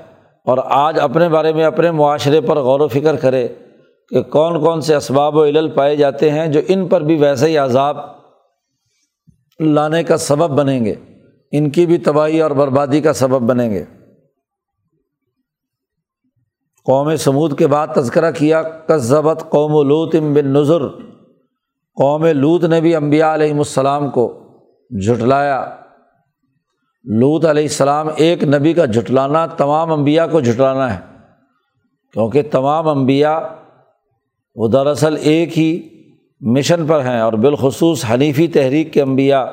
اور 0.46 0.58
آج 0.64 1.00
اپنے 1.00 1.30
بارے 1.30 1.54
میں 1.54 1.66
اپنے 1.66 1.92
معاشرے 1.92 2.42
پر 2.42 2.58
غور 2.58 2.80
و 2.80 2.88
فکر 2.88 3.16
کرے 3.16 3.48
کہ 4.10 4.22
کون 4.22 4.62
کون 4.62 4.82
سے 4.82 4.96
اسباب 4.96 5.36
و 5.36 5.46
علل 5.46 5.70
پائے 5.70 5.96
جاتے 5.96 6.32
ہیں 6.32 6.48
جو 6.48 6.60
ان 6.68 6.88
پر 6.88 7.02
بھی 7.02 7.16
ویسے 7.16 7.48
ہی 7.48 7.58
عذاب 7.58 7.98
لانے 9.60 10.04
کا 10.04 10.18
سبب 10.18 10.50
بنیں 10.50 10.86
گے۔ 10.86 10.96
ان 11.52 11.70
کی 11.70 11.86
بھی 11.86 11.98
تباہی 11.98 12.42
اور 12.42 12.52
بربادی 12.52 13.02
کا 13.02 13.14
سبب 13.14 13.42
بنیں 13.42 13.70
گے۔ 13.70 13.86
قوم 16.86 17.16
سمود 17.16 17.58
کے 17.58 17.68
بعد 17.68 17.88
تذکرہ 17.96 18.32
کیا، 18.32 18.64
کذبت 18.64 19.44
قوم 19.50 19.92
ام 20.18 20.34
بن 20.34 20.48
نظر 20.48 20.88
قوم 21.96 22.26
لوت 22.26 22.64
نے 22.64 22.82
بھی 22.82 22.96
امبیا 22.96 23.34
علیہم 23.34 23.58
السلام 23.58 24.10
کو 24.10 24.40
جھٹلایا۔ 25.06 25.83
لوت 27.04 27.46
علیہ 27.46 27.64
السلام 27.64 28.08
ایک 28.16 28.44
نبی 28.44 28.74
کا 28.74 28.86
جھٹلانا، 28.86 29.46
تمام 29.46 29.94
انبیاء 29.94 30.26
کو 30.28 30.40
جھٹلانا 30.40 30.94
ہے۔ 30.94 31.00
کیونکہ 32.14 32.42
تمام 32.52 32.88
انبیاء 32.88 33.40
وہ 34.56 34.68
دراصل 34.68 35.18
ایک 35.20 35.58
ہی 35.58 35.90
مشن 36.42 36.88
پر 36.88 37.06
ہیں 37.06 37.20
اور 37.20 37.34
بالخصوص 37.34 38.06
حنیفی 38.14 38.48
تحریک 38.48 38.94
کے 38.94 39.02
انبیاء۔ 39.02 39.46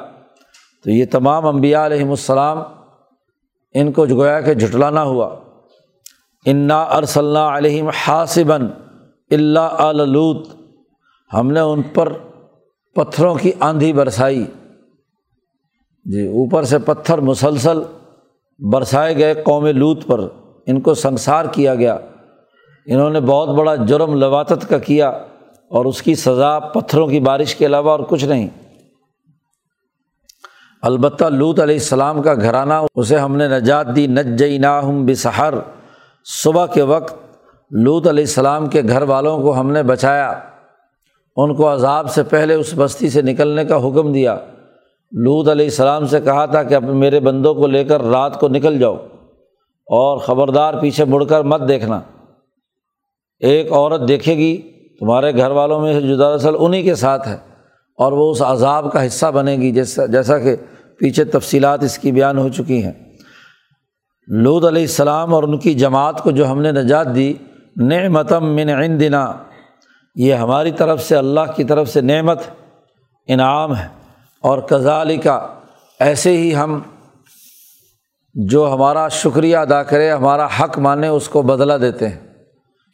تو 0.84 0.90
یہ 0.90 1.04
تمام 1.10 1.46
انبیاء 1.46 1.86
علیہم 1.86 2.10
السلام 2.10 2.58
ان 3.74 3.92
کو 3.92 4.06
گویا 4.10 4.40
کہ 4.40 4.54
جھٹلانا 4.54 5.02
ہوا۔ 5.02 5.36
انا 6.46 6.82
ارسل 6.82 7.36
علیہم 7.36 7.88
حاصباً 7.88 8.68
اللہ 9.30 9.60
علوت 9.60 10.46
ہم 11.34 11.50
نے 11.50 11.60
ان 11.60 11.82
پر 11.82 12.12
پتھروں 12.94 13.34
کی 13.34 13.52
آندھی 13.60 13.92
برسائی۔ 13.92 14.44
جی 16.04 16.26
اوپر 16.26 16.62
سے 16.62 16.78
پتھر 16.78 17.18
مسلسل 17.18 17.82
برسائے 18.58 19.16
گئے 19.16 19.34
قوم 19.34 19.66
لوت 19.66 20.06
پر، 20.06 20.20
ان 20.66 20.80
کو 20.80 20.94
سنسار 20.94 21.44
کیا 21.52 21.74
گیا۔ 21.74 21.98
انہوں 22.86 23.10
نے 23.10 23.20
بہت 23.20 23.48
بڑا 23.48 23.74
جرم 23.74 24.14
لواتت 24.14 24.68
کا 24.68 24.78
کیا 24.78 25.08
اور 25.70 25.84
اس 25.84 26.02
کی 26.02 26.14
سزا 26.14 26.58
پتھروں 26.58 27.06
کی 27.06 27.20
بارش 27.20 27.54
کے 27.54 27.66
علاوہ 27.66 27.90
اور 27.90 28.00
کچھ 28.00 28.24
نہیں۔ 28.24 28.48
البتہ 30.82 31.24
لوت 31.24 31.60
علیہ 31.60 31.74
السلام 31.74 32.22
کا 32.22 32.34
گھرانہ، 32.34 32.74
اسے 32.94 33.16
ہم 33.16 33.36
نے 33.36 33.48
نجات 33.48 33.96
دی 33.96 34.06
نج 34.06 34.38
جئی 34.38 34.58
ناہم 34.58 35.06
بسحر۔ 35.06 35.54
صبح 36.24 36.66
کے 36.66 36.82
وقت 36.82 37.14
لوت 37.70 38.08
علیہ 38.08 38.24
السلام 38.24 38.66
کے 38.66 38.82
گھر 38.82 39.02
والوں 39.02 39.42
کو 39.42 39.60
ہم 39.60 39.70
نے 39.70 39.82
بچایا۔ 39.82 40.32
ان 41.36 41.54
کو 41.54 41.72
عذاب 41.72 42.10
سے 42.10 42.22
پہلے 42.22 42.54
اس 42.54 42.74
بستی 42.76 43.10
سے 43.10 43.22
نکلنے 43.22 43.64
کا 43.64 43.76
حکم 43.76 44.12
دیا۔ 44.12 44.36
لوت 45.12 45.48
علیہ 45.48 45.64
السلام 45.64 46.06
سے 46.06 46.20
کہا 46.20 46.46
تھا 46.46 46.62
کہ 46.62 46.74
اپنے 46.74 46.92
میرے 46.92 47.20
بندوں 47.20 47.54
کو 47.54 47.66
لے 47.66 47.84
کر 47.84 48.02
رات 48.02 48.40
کو 48.40 48.48
نکل 48.48 48.78
جاؤ 48.78 48.94
اور 49.86 50.18
خبردار 50.18 50.74
پیچھے 50.74 51.04
مڑ 51.04 51.24
کر 51.24 51.42
مت 51.42 51.68
دیکھنا۔ 51.68 52.00
ایک 53.40 53.72
عورت 53.72 54.08
دیکھے 54.08 54.36
گی، 54.36 54.62
تمہارے 55.00 55.36
گھر 55.36 55.50
والوں 55.50 55.80
میں 55.80 56.00
سے 56.00 56.06
جو 56.06 56.16
دراصل 56.16 56.54
انہیں 56.58 56.82
کے 56.82 56.94
ساتھ 56.94 57.28
ہے 57.28 57.36
اور 57.98 58.12
وہ 58.12 58.30
اس 58.30 58.42
عذاب 58.42 58.92
کا 58.92 59.06
حصہ 59.06 59.26
بنے 59.26 59.56
گی، 59.56 59.72
جیسا 59.72 60.06
جیسا 60.06 60.38
کہ 60.38 60.56
پیچھے 60.98 61.24
تفصیلات 61.24 61.82
اس 61.82 61.98
کی 61.98 62.12
بیان 62.12 62.38
ہو 62.38 62.48
چکی 62.48 62.84
ہیں۔ 62.84 62.92
لود 64.28 64.64
علیہ 64.64 64.82
السلام 64.82 65.34
اور 65.34 65.42
ان 65.42 65.58
کی 65.58 65.74
جماعت 65.74 66.22
کو 66.22 66.30
جو 66.30 66.50
ہم 66.50 66.62
نے 66.62 66.72
نجات 66.72 67.14
دی 67.14 67.34
نعمتم 67.76 68.44
من 68.44 68.68
عندنا۔ 68.68 69.32
یہ 70.14 70.34
ہماری 70.34 70.70
طرف 70.72 71.02
سے، 71.02 71.16
اللہ 71.16 71.52
کی 71.56 71.64
طرف 71.64 71.88
سے 71.88 72.00
نعمت، 72.00 72.38
انعام 73.26 73.76
ہے۔ 73.76 73.99
اور 74.40 74.58
کزالی 74.58 75.16
کا 75.16 75.46
ایسے 76.00 76.36
ہی 76.36 76.56
ہم 76.56 76.80
جو 78.34 78.72
ہمارا 78.72 79.08
شکریہ 79.08 79.56
ادا 79.56 79.82
کرے، 79.82 80.10
ہمارا 80.10 80.46
حق 80.60 80.78
مانے، 80.78 81.08
اس 81.08 81.28
کو 81.28 81.42
بدلا 81.42 81.76
دیتے 81.76 82.08
ہیں۔ 82.08 82.18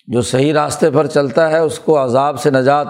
جو 0.06 0.22
صحیح 0.22 0.52
راستے 0.52 0.90
پر 0.90 1.06
چلتا 1.06 1.50
ہے، 1.50 1.58
اس 1.58 1.78
کو 1.78 2.04
عذاب 2.04 2.40
سے 2.40 2.50
نجات 2.50 2.86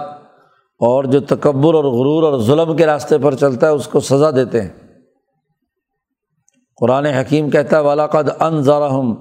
اور 0.79 1.03
جو 1.03 1.19
تکبر 1.19 1.73
اور 1.73 1.83
غرور 1.83 2.23
اور 2.23 2.39
ظلم 2.39 2.75
کے 2.75 2.85
راستے 2.85 3.17
پر 3.17 3.35
چلتا 3.35 3.67
ہے، 3.67 3.71
اس 3.71 3.87
کو 3.87 3.99
سزا 3.99 4.31
دیتے 4.31 4.61
ہیں۔ 4.61 4.69
قرآن 6.75 7.05
حکیم 7.05 7.49
کہتا 7.49 7.77
ہے 7.77 7.83
ولاقد 7.83 8.29
ان 8.39 8.61
ذرحم 8.61 9.13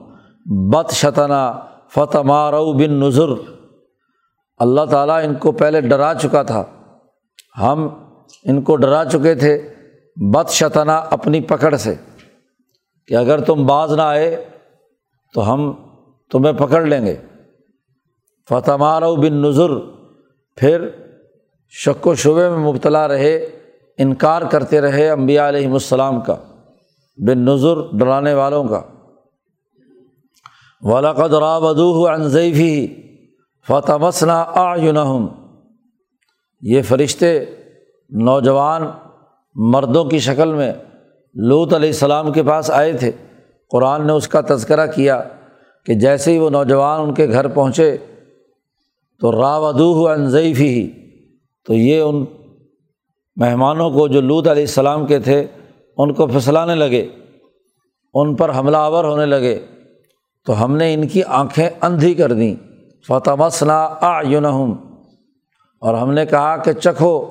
بت 0.71 0.93
شتنا 0.93 1.52
فتح 1.95 2.19
مارو 2.19 2.73
بن 2.73 2.93
نظر 2.93 3.28
اللہ 4.59 4.85
تعالیٰ 4.85 5.25
ان 5.25 5.35
کو 5.35 5.52
پہلے 5.52 5.81
ڈرا 5.81 6.12
چکا 6.23 6.43
تھا۔ 6.43 6.64
ہم 7.59 8.05
ان 8.49 8.62
کو 8.62 8.76
ڈرا 8.76 9.05
چکے 9.05 9.35
تھے 9.35 9.75
بت 10.35 10.50
شتنا 10.50 10.97
اپنی 10.97 11.41
پکڑ 11.41 11.76
سے 11.76 11.95
کہ 13.07 13.15
اگر 13.15 13.41
تم 13.41 13.67
باز 13.67 13.93
نہ 13.93 14.03
آئے 14.03 14.45
تو 15.35 15.53
ہم 15.53 15.73
تمہیں 16.31 16.53
پکڑ 16.53 16.83
لیں 16.83 17.07
گے۔ 17.07 17.17
فتح 18.49 18.73
مارو 18.73 19.17
بن 19.17 19.35
نظر 19.35 19.71
پھر 20.57 20.88
شک 21.69 22.07
و 22.07 22.15
شبے 22.15 22.49
میں 22.49 22.59
مبتلا 22.59 23.09
رہے، 23.09 23.37
انکار 23.99 24.43
کرتے 24.43 24.81
رہے 24.81 25.11
امبیا 25.11 25.49
علیہم 25.49 25.73
السلام 25.73 26.21
کا 26.21 26.35
بن 27.19 27.38
نظر 27.38 27.81
ڈرانے 27.99 28.35
والوں 28.35 28.65
کا۔ 28.65 28.83
ولاقد 30.83 31.35
رابدو 31.35 32.09
انضیفی 32.09 32.87
فتح 33.69 33.93
مسنا 33.93 34.43
آم 34.43 35.26
یہ 36.61 36.83
فرشتے 36.83 37.45
نوجوان 38.10 38.82
مردوں 39.54 40.04
کی 40.04 40.18
شکل 40.18 40.54
میں 40.54 40.72
لوت 41.34 41.75
علیہ 41.75 41.88
السلام 41.88 42.32
کے 42.32 42.42
پاس 42.42 42.70
آئے 42.70 42.92
تھے۔ 42.92 43.12
قرآن 43.70 44.06
نے 44.06 44.12
اس 44.12 44.28
کا 44.28 44.40
تذکرہ 44.48 44.86
کیا 44.86 45.22
کہ 45.84 45.94
جیسے 45.94 46.32
ہی 46.32 46.38
وہ 46.38 46.50
نوجوان 46.50 47.00
ان 47.00 47.14
کے 47.14 47.28
گھر 47.28 47.48
پہنچے 47.48 47.96
تو 49.20 49.32
راودو 49.32 50.08
انضیفی 50.08 50.68
ہی 50.68 50.90
تو 51.64 51.75
یہ 51.75 52.00
ان 52.00 52.25
مہمانوں 53.36 53.90
کو 53.90 54.08
جو 54.08 54.20
لوت 54.20 54.48
علیہ 54.48 54.62
السلام 54.62 55.06
کے 55.06 55.18
تھے، 55.18 55.46
ان 55.96 56.12
کو 56.12 56.26
پھسلانے 56.26 56.75
لگے، 56.75 57.08
ان 58.14 58.36
پر 58.36 58.58
حملہ 58.58 58.76
آور 58.76 59.04
ہونے 59.04 59.26
لگے۔ 59.26 59.58
تو 60.46 60.64
ہم 60.64 60.76
نے 60.76 60.94
ان 60.94 61.08
کی 61.08 61.22
آنکھیں 61.22 61.70
اندھی 61.80 62.14
کر 62.14 62.32
دیں۔ 62.32 62.54
فتح 63.08 63.30
مسنا 63.38 63.94
آ 64.00 64.22
اور 65.80 65.94
ہم 65.94 66.12
نے 66.12 66.26
کہا 66.26 66.56
کہ 66.56 66.72
چکھو۔ 66.72 67.25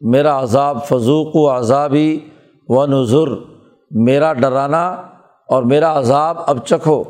میرا 0.00 0.42
عذاب 0.42 0.84
فضوق 0.84 1.36
و 1.36 1.50
عذابی 1.50 2.20
و 2.68 2.86
نظر 2.86 3.28
میرا 3.90 4.32
ڈرانا 4.32 4.90
اور 5.48 5.62
میرا 5.62 5.98
عذاب 5.98 6.36
اب 6.46 6.66
چکھو۔ 6.66 7.04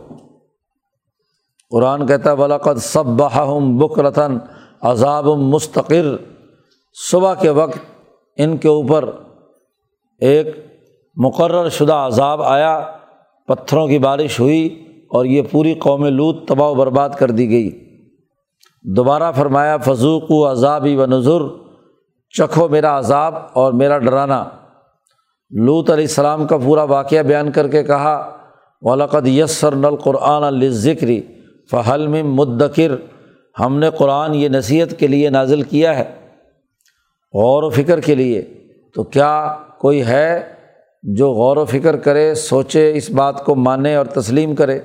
قرآن 1.70 2.06
کہتا 2.06 2.30
ہے 2.30 2.36
بلاقت 2.36 2.78
سب 2.78 3.06
بہم 3.06 3.76
بک 3.78 3.98
رتن 3.98 4.38
عذاب 4.82 5.26
مستقر۔ 5.26 6.16
صبح 7.10 7.34
کے 7.34 7.50
وقت 7.50 7.78
ان 8.36 8.56
کے 8.56 8.68
اوپر 8.68 9.10
ایک 10.18 10.46
مقرر 11.16 11.68
شدہ 11.68 11.94
عذاب 11.94 12.42
آیا، 12.42 12.80
پتھروں 13.46 13.88
کی 13.88 13.98
بارش 13.98 14.40
ہوئی 14.40 14.84
اور 15.10 15.24
یہ 15.24 15.42
پوری 15.50 15.74
قوم 15.74 16.04
لوت 16.04 16.48
تباہ 16.48 16.68
و 16.68 16.74
برباد 16.74 17.10
کر 17.18 17.30
دی 17.30 17.50
گئی۔ 17.50 17.86
دوبارہ 18.82 19.32
فرمایا 19.32 19.76
فضوق 19.76 20.30
و 20.30 20.50
عذابی 20.50 20.96
و 20.96 21.06
نظر 21.06 21.65
چکھو 22.30 22.68
میرا 22.68 22.98
عذاب 22.98 23.34
اور 23.52 23.72
میرا 23.72 23.98
ڈرانا۔ 23.98 24.44
لوت 25.50 25.90
علیہ 25.90 26.04
السلام 26.04 26.46
کا 26.46 26.58
پورا 26.58 26.82
واقعہ 26.82 27.22
بیان 27.22 27.52
کر 27.52 27.68
کے 27.68 27.82
کہا 27.82 28.36
ولاقد 28.82 29.26
یسر 29.26 29.74
نل 29.74 29.96
قرآن 29.96 30.44
الذکری 30.44 31.22
فہل 31.70 32.06
میں 32.06 32.22
مدکر۔ 32.22 32.90
ہم 33.60 33.78
نے 33.78 33.90
قرآن 33.90 34.34
یہ 34.34 34.48
نصیحت 34.48 34.98
کے 34.98 35.06
لیے 35.06 35.30
نازل 35.30 35.62
کیا 35.62 35.98
ہے۔ 35.98 36.14
غور 37.34 37.62
و 37.62 37.70
فکر 37.70 38.00
کے 38.00 38.14
لیے۔ 38.14 38.44
تو 38.94 39.04
کیا 39.04 39.56
کوئی 39.78 40.06
ہے 40.06 40.52
جو 41.02 41.32
غور 41.32 41.56
و 41.56 41.64
فکر 41.64 41.96
کرے، 41.96 42.34
سوچے، 42.34 42.96
اس 42.96 43.10
بات 43.10 43.44
کو 43.44 43.54
مانے 43.54 43.94
اور 43.94 44.06
تسلیم 44.06 44.54
کرے؟ 44.54 44.80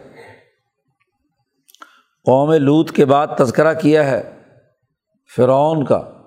قوم 2.25 2.51
لوت 2.51 2.91
کے 2.91 3.05
بعد 3.05 3.27
تذکرہ 3.37 3.73
کیا 3.73 4.11
ہے، 4.11 4.33
فرعون 5.35 5.85
کا۔ 5.85 6.20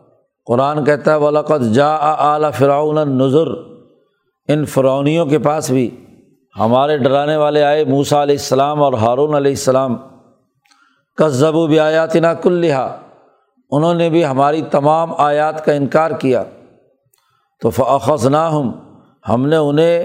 قرآن 0.47 0.85
کہتا 0.85 1.11
ہے 1.13 1.17
ولاقت 1.17 1.75
جا 1.75 1.95
اعلیٰ 1.97 2.53
فرعون 2.53 3.19
نظر 3.19 3.47
ان 4.49 4.65
فرعونیوں 4.65 5.27
کے 5.27 5.39
پاس 5.39 5.71
بھی 5.71 6.05
ہمارے 6.59 6.99
ڈرانے 6.99 7.37
والے 7.37 7.63
آئے 7.63 7.85
موسا 7.85 8.23
علیہ 8.23 8.35
السلام 8.35 8.83
اور 8.83 8.93
ہارون 8.93 9.35
علیہ 9.35 9.53
السلام۔ 9.53 9.97
کذب 11.17 11.57
و 11.57 11.67
بیات 11.67 12.17
نا 12.17 12.35
کلحا 12.35 12.97
انہوں 13.71 13.95
نے 13.95 14.11
بھی 14.11 14.25
ہماری 14.27 14.63
تمام 14.63 15.13
آیات 15.19 15.65
کا 15.65 15.73
انکار 15.73 16.11
کیا۔ 16.11 16.43
تو 17.61 17.71
فخذ 17.71 18.27
نہ 18.27 18.37
ہم 18.37 18.73
ہم 19.29 19.47
نے 19.47 19.57
انہیں 19.57 20.05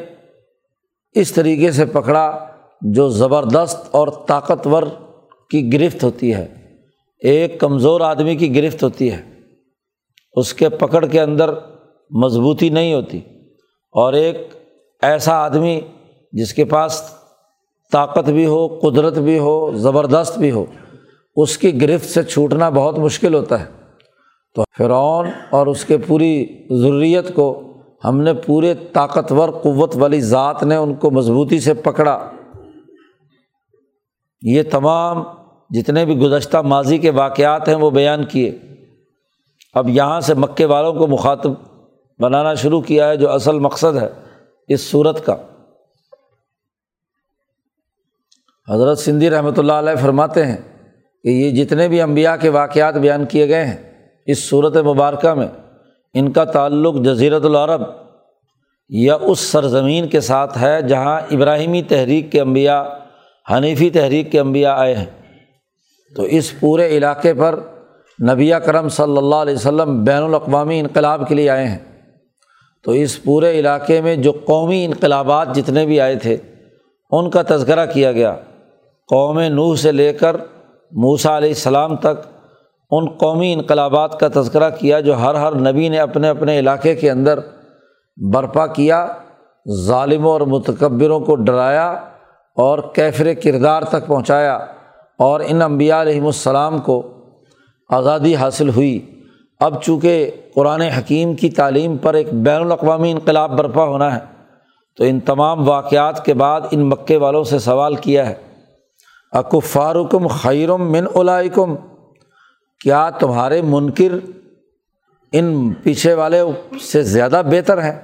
اس 1.12 1.32
طریقے 1.32 1.72
سے 1.72 1.86
پکڑا 1.86 2.46
جو 2.82 3.10
زبردست 3.10 3.88
اور 3.92 4.08
طاقتور 4.08 4.84
کی 5.50 5.74
گرفت 5.74 6.04
ہوتی 6.04 6.34
ہے۔ 6.34 6.48
ایک 7.20 7.60
کمزور 7.60 8.02
آدمی 8.02 8.36
کی 8.36 8.56
گرفت 8.56 8.84
ہوتی 8.84 9.12
ہے۔ 9.12 9.39
اس 10.34 10.54
کے 10.54 10.70
پکڑ 10.70 11.06
کے 11.06 11.22
اندر 11.22 11.50
مضبوطی 12.12 12.70
نہیں 12.70 12.94
ہوتی 12.94 13.18
اور 13.92 14.14
ایک 14.14 14.38
ایسا 15.02 15.34
آدمی 15.34 15.82
جس 16.32 16.54
کے 16.54 16.66
پاس 16.66 17.02
طاقت 17.92 18.30
بھی 18.30 18.46
ہو، 18.46 18.68
قدرت 18.68 19.18
بھی 19.18 19.40
ہو، 19.40 19.72
زبردست 19.76 20.40
بھی 20.40 20.52
ہو، 20.52 20.66
اس 21.36 21.58
کی 21.58 21.82
گرفت 21.82 22.06
سے 22.06 22.24
چھوٹنا 22.24 22.70
بہت 22.70 23.00
مشکل 23.00 23.34
ہوتا 23.34 23.60
ہے۔ 23.60 23.66
تو 24.56 24.64
فرعون 24.78 25.28
اور 25.50 25.68
اس 25.68 25.86
کے 25.86 25.98
پوری 25.98 26.46
ضروریت 26.70 27.36
کو 27.36 27.64
ہم 28.06 28.22
نے 28.22 28.34
پورے 28.34 28.74
طاقتور، 28.94 29.50
قوت 29.50 29.96
والی 29.96 30.22
ذات 30.22 30.64
نے 30.64 30.76
ان 30.76 30.94
کو 30.94 31.12
مضبوطی 31.12 31.60
سے 31.60 31.74
پکڑا۔ 31.74 32.30
یہ 34.42 34.64
تمام 34.72 35.24
جتنے 35.70 36.06
بھی 36.06 36.18
گزشتہ 36.18 36.58
ماضی 36.58 36.98
کے 36.98 37.10
واقعات 37.10 37.68
ہیں 37.68 37.76
وہ 37.76 37.90
بیان 37.90 38.26
کیے۔ 38.26 38.58
اب 39.74 39.90
یہاں 39.90 40.20
سے 40.20 40.34
مکے 40.34 40.66
والوں 40.66 40.94
کو 40.94 41.08
مخاطب 41.08 41.52
بنانا 42.20 42.54
شروع 42.54 42.82
کیا 42.82 43.10
ہے 43.10 43.18
جو 43.18 43.30
اصل 43.30 43.60
مقصد 43.60 43.98
ہے 43.98 44.08
اس 44.68 44.92
صورت 44.92 45.26
کا۔ 45.26 45.36
حضرت 48.74 49.00
سندھی 49.00 49.30
رحمۃ 49.30 49.58
اللہ 49.58 49.74
علیہ 49.74 49.96
فرماتے 50.02 50.46
ہیں 50.46 50.58
کہ 51.24 51.30
یہ 51.30 51.64
جتنے 51.64 51.88
بھی 51.88 52.02
امبیا 52.02 52.36
کے 52.36 52.50
واقعات 52.50 52.96
بیان 52.96 53.26
کیے 53.26 53.50
گئے 53.50 53.66
ہیں 53.66 53.78
اس 54.26 54.50
صورت 54.50 54.78
مبارکہ 54.78 55.34
میں 55.34 55.48
ان 56.14 56.32
کا 56.32 56.46
تعلق 56.46 56.96
جزیرت 56.96 57.46
العرب 57.46 57.82
یا 58.90 59.16
اس 59.16 59.40
سرزمین 59.40 60.08
کے 60.08 60.22
ساتھ 60.22 60.58
ہے 60.58 60.82
جہاں 60.82 61.20
ابراہیمی 61.32 61.82
تحریک 61.82 62.32
کے 62.32 62.42
انبیاء، 62.42 62.84
حنیفی 63.52 63.90
تحریک 63.90 64.32
کے 64.32 64.40
انبیاء 64.40 64.74
آئے 64.74 64.96
ہیں۔ 64.96 65.06
تو 66.16 66.24
اس 66.24 66.60
پورے 66.60 66.88
علاقے 66.88 67.34
پر 67.34 67.60
نبی 68.28 68.52
کرم 68.66 68.90
صلی 68.90 69.18
اللہ 69.18 69.36
علیہ 69.36 69.54
وسلم 69.54 70.04
بین 70.04 70.24
الاقوامی 70.24 70.80
انقلاب 70.80 71.28
کے 71.28 71.36
لیے 71.36 71.50
آئے 71.50 71.68
ہیں۔ 71.68 71.78
تو 72.84 72.92
اس 72.92 73.24
پورے 73.24 73.60
علاقے 73.60 74.02
میں 74.02 74.16
جو 74.16 74.32
قومی 74.32 74.86
انقلابات 74.86 75.56
جتنے 75.56 75.86
بھی 75.86 76.02
آئے 76.02 76.16
تھے، 76.16 76.38
ان 77.12 77.30
کا 77.30 77.42
تذکرہ 77.48 77.86
کیا 77.86 78.12
گیا۔ 78.12 78.36
قوم 79.10 79.40
نوح 79.40 79.76
سے 79.76 79.92
لے 79.92 80.14
کر 80.14 80.36
موسا 80.92 81.38
علیہ 81.38 81.50
السلام 81.50 81.96
تک 81.96 82.28
ان 82.92 83.10
قومی 83.10 83.54
انقلابات 83.54 84.20
کا 84.20 84.28
تذکرہ 84.34 84.70
کیا، 84.70 85.00
جو 85.00 85.14
ہر 85.14 85.36
ہر 85.36 85.56
نبی 85.56 85.90
نے 85.90 86.00
اپنے 86.00 86.30
اپنے 86.30 86.60
علاقے 86.60 86.96
کے 86.96 87.12
اندر 87.12 87.40
برپا 88.32 88.68
کیا، 88.68 89.08
ظالموں 89.86 90.32
اور 90.32 90.42
متکبروں 90.42 91.20
کو 91.20 91.36
ڈرایا 91.36 91.92
اور 92.58 92.80
کیفر 92.94 93.34
کردار 93.44 93.82
تک 93.82 94.08
پہنچایا 94.08 94.56
اور 95.20 95.40
ان 95.48 95.62
انبیاء 95.62 96.02
علیہم 96.02 96.26
السلام 96.26 96.78
کو 96.78 97.19
آزادی 97.90 98.36
حاصل 98.36 98.70
ہوئی۔ 98.70 99.22
اب 99.60 99.82
چونکہ 99.84 100.32
قرآن 100.56 100.82
حکیم 100.82 101.34
کی 101.34 101.50
تعلیم 101.50 101.98
پر 101.98 102.14
ایک 102.14 102.34
بین 102.34 102.62
الاقوامی 102.62 103.12
انقلاب 103.12 103.58
برپا 103.58 103.84
ہونا 103.84 104.16
ہے، 104.16 104.20
تو 104.98 105.04
ان 105.04 105.20
تمام 105.20 105.70
واقعات 105.70 106.26
کے 106.26 106.34
بعد 106.34 106.62
ان 106.72 106.90
مکے 106.90 107.18
والوں 107.18 107.44
سے 107.44 107.60
سوال 107.60 107.96
کیا 107.96 108.30
ہے۔ 108.30 108.34
اکفارکم 109.32 110.28
خیرم 110.28 110.92
من 110.92 111.06
علائکم 111.16 111.76
کیا 112.80 113.10
تمہارے 113.10 113.62
منکر 113.62 114.14
ان 115.32 115.74
پیچھے 115.74 116.14
والے 116.14 116.42
سے 116.82 117.04
زیادہ 117.04 117.42
بہتر 117.52 117.84
ہے 117.84 118.00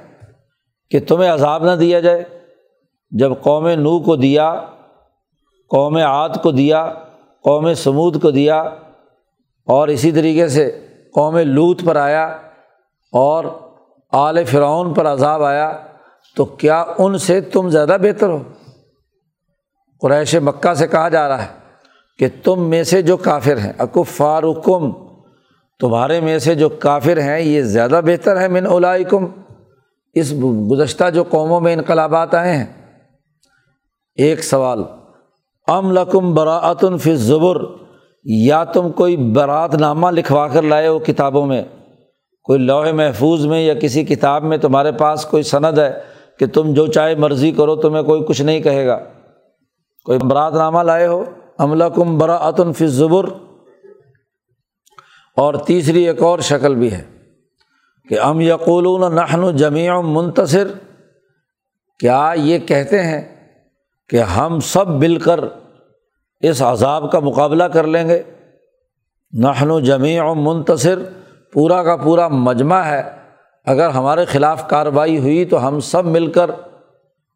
کہ 0.91 0.99
تمہیں 1.07 1.29
عذاب 1.29 1.65
نہ 1.65 1.71
دیا 1.71 1.99
جائے؟ 1.99 2.23
جب 3.11 3.31
قوم 3.41 3.67
نو 3.67 3.99
کو 3.99 4.15
دیا، 4.15 4.61
قوم 5.69 5.97
عاد 5.97 6.29
کو 6.43 6.51
دیا، 6.51 6.93
قوم 7.43 7.73
سمود 7.73 8.21
کو 8.21 8.31
دیا 8.31 8.63
اور 9.67 9.87
اسی 9.87 10.11
طریقے 10.11 10.47
سے 10.47 10.69
قوم 11.13 11.37
لوت 11.37 11.83
پر 11.85 11.95
آیا 11.95 12.25
اور 13.13 13.45
آل 14.13 14.43
فرعون 14.43 14.93
پر 14.93 15.07
عذاب 15.07 15.43
آیا، 15.43 15.71
تو 16.35 16.45
کیا 16.45 16.83
ان 16.97 17.17
سے 17.17 17.41
تم 17.41 17.69
زیادہ 17.69 17.97
بہتر 18.01 18.29
ہو؟ 18.29 18.43
قریش 20.01 20.35
مکہ 20.35 20.73
سے 20.73 20.87
کہا 20.87 21.09
جا 21.09 21.27
رہا 21.27 21.43
ہے 21.43 21.47
کہ 22.19 22.27
تم 22.43 22.69
میں 22.69 22.83
سے 22.83 23.01
جو 23.01 23.17
کافر 23.17 23.57
ہیں 23.57 23.73
اکف 23.77 24.15
فاروقم 24.15 24.91
تمہارے 25.79 26.19
میں 26.21 26.37
سے 26.39 26.55
جو 26.55 26.69
کافر 26.69 27.21
ہیں، 27.21 27.39
یہ 27.39 27.61
زیادہ 27.61 28.01
بہتر 28.05 28.39
ہے 28.41 28.47
من 28.47 28.65
اولائکم۔ 28.65 29.25
اس 30.15 30.33
گزشتہ 30.71 31.09
جو 31.09 31.23
قوموں 31.23 31.59
میں 31.59 31.73
انقلابات 31.73 32.35
آئے 32.35 32.55
ہیں، 32.57 32.65
ایک 34.17 34.43
سوال، 34.43 34.83
ام 35.67 35.91
لکم 35.91 36.33
براعتن 36.33 36.97
فی 36.97 37.15
زبر 37.15 37.55
یا 38.25 38.63
تم 38.63 38.91
کوئی 38.91 39.17
برات 39.17 39.75
نامہ 39.75 40.07
لکھوا 40.11 40.47
کر 40.47 40.61
لائے 40.61 40.87
ہو 40.87 40.99
کتابوں 40.99 41.45
میں، 41.45 41.63
کوئی 42.43 42.59
لوہے 42.59 42.91
محفوظ 42.91 43.45
میں 43.45 43.61
یا 43.61 43.73
کسی 43.73 44.03
کتاب 44.03 44.43
میں 44.43 44.57
تمہارے 44.57 44.91
پاس 44.91 45.25
کوئی 45.25 45.43
سند 45.43 45.77
ہے 45.77 45.93
کہ 46.39 46.47
تم 46.47 46.73
جو 46.73 46.87
چاہے 46.87 47.15
مرضی 47.15 47.51
کرو، 47.51 47.75
تمہیں 47.75 48.03
کوئی 48.03 48.23
کچھ 48.27 48.41
نہیں 48.41 48.59
کہے 48.59 48.87
گا۔ 48.87 48.99
کوئی 50.05 50.19
برات 50.19 50.53
نامہ 50.53 50.79
لائے 50.79 51.07
ہو۔ 51.07 51.25
عملہ 51.57 51.83
کم 51.83 52.17
براعتن 52.17 52.73
فی 52.73 52.87
زبر 52.87 53.25
اور 55.37 55.53
تیسری 55.53 56.07
ایک 56.07 56.21
اور 56.21 56.39
شکل 56.39 56.75
بھی 56.75 56.91
ہے 56.91 57.03
کہ 58.09 58.19
ام 58.19 58.41
یقولون 58.41 59.15
نحن 59.15 59.57
جمیع 59.57 59.99
منتصر۔ 59.99 60.67
کیا 61.99 62.33
یہ 62.35 62.59
کہتے 62.59 63.01
ہیں 63.01 63.51
کہ 64.09 64.21
ہم 64.21 64.59
سب 64.59 64.89
مل 64.89 65.15
کر 65.15 65.39
اس 66.49 66.61
عذاب 66.61 67.11
کا 67.11 67.19
مقابلہ 67.19 67.63
کر 67.63 67.87
لیں 67.87 68.09
گے۔ 68.09 68.23
نحن 69.33 69.71
و 69.71 69.79
جمیع 69.79 70.23
و 70.23 70.35
منتصر، 70.35 70.99
پورا 71.53 71.83
کا 71.83 71.95
پورا 71.95 72.27
مجمع 72.27 72.79
ہے۔ 72.79 73.03
اگر 73.65 73.89
ہمارے 73.89 74.25
خلاف 74.25 74.67
کارروائی 74.67 75.17
ہوئی 75.17 75.45
تو 75.45 75.67
ہم 75.67 75.79
سب 75.79 76.05
مل 76.05 76.31
کر 76.31 76.51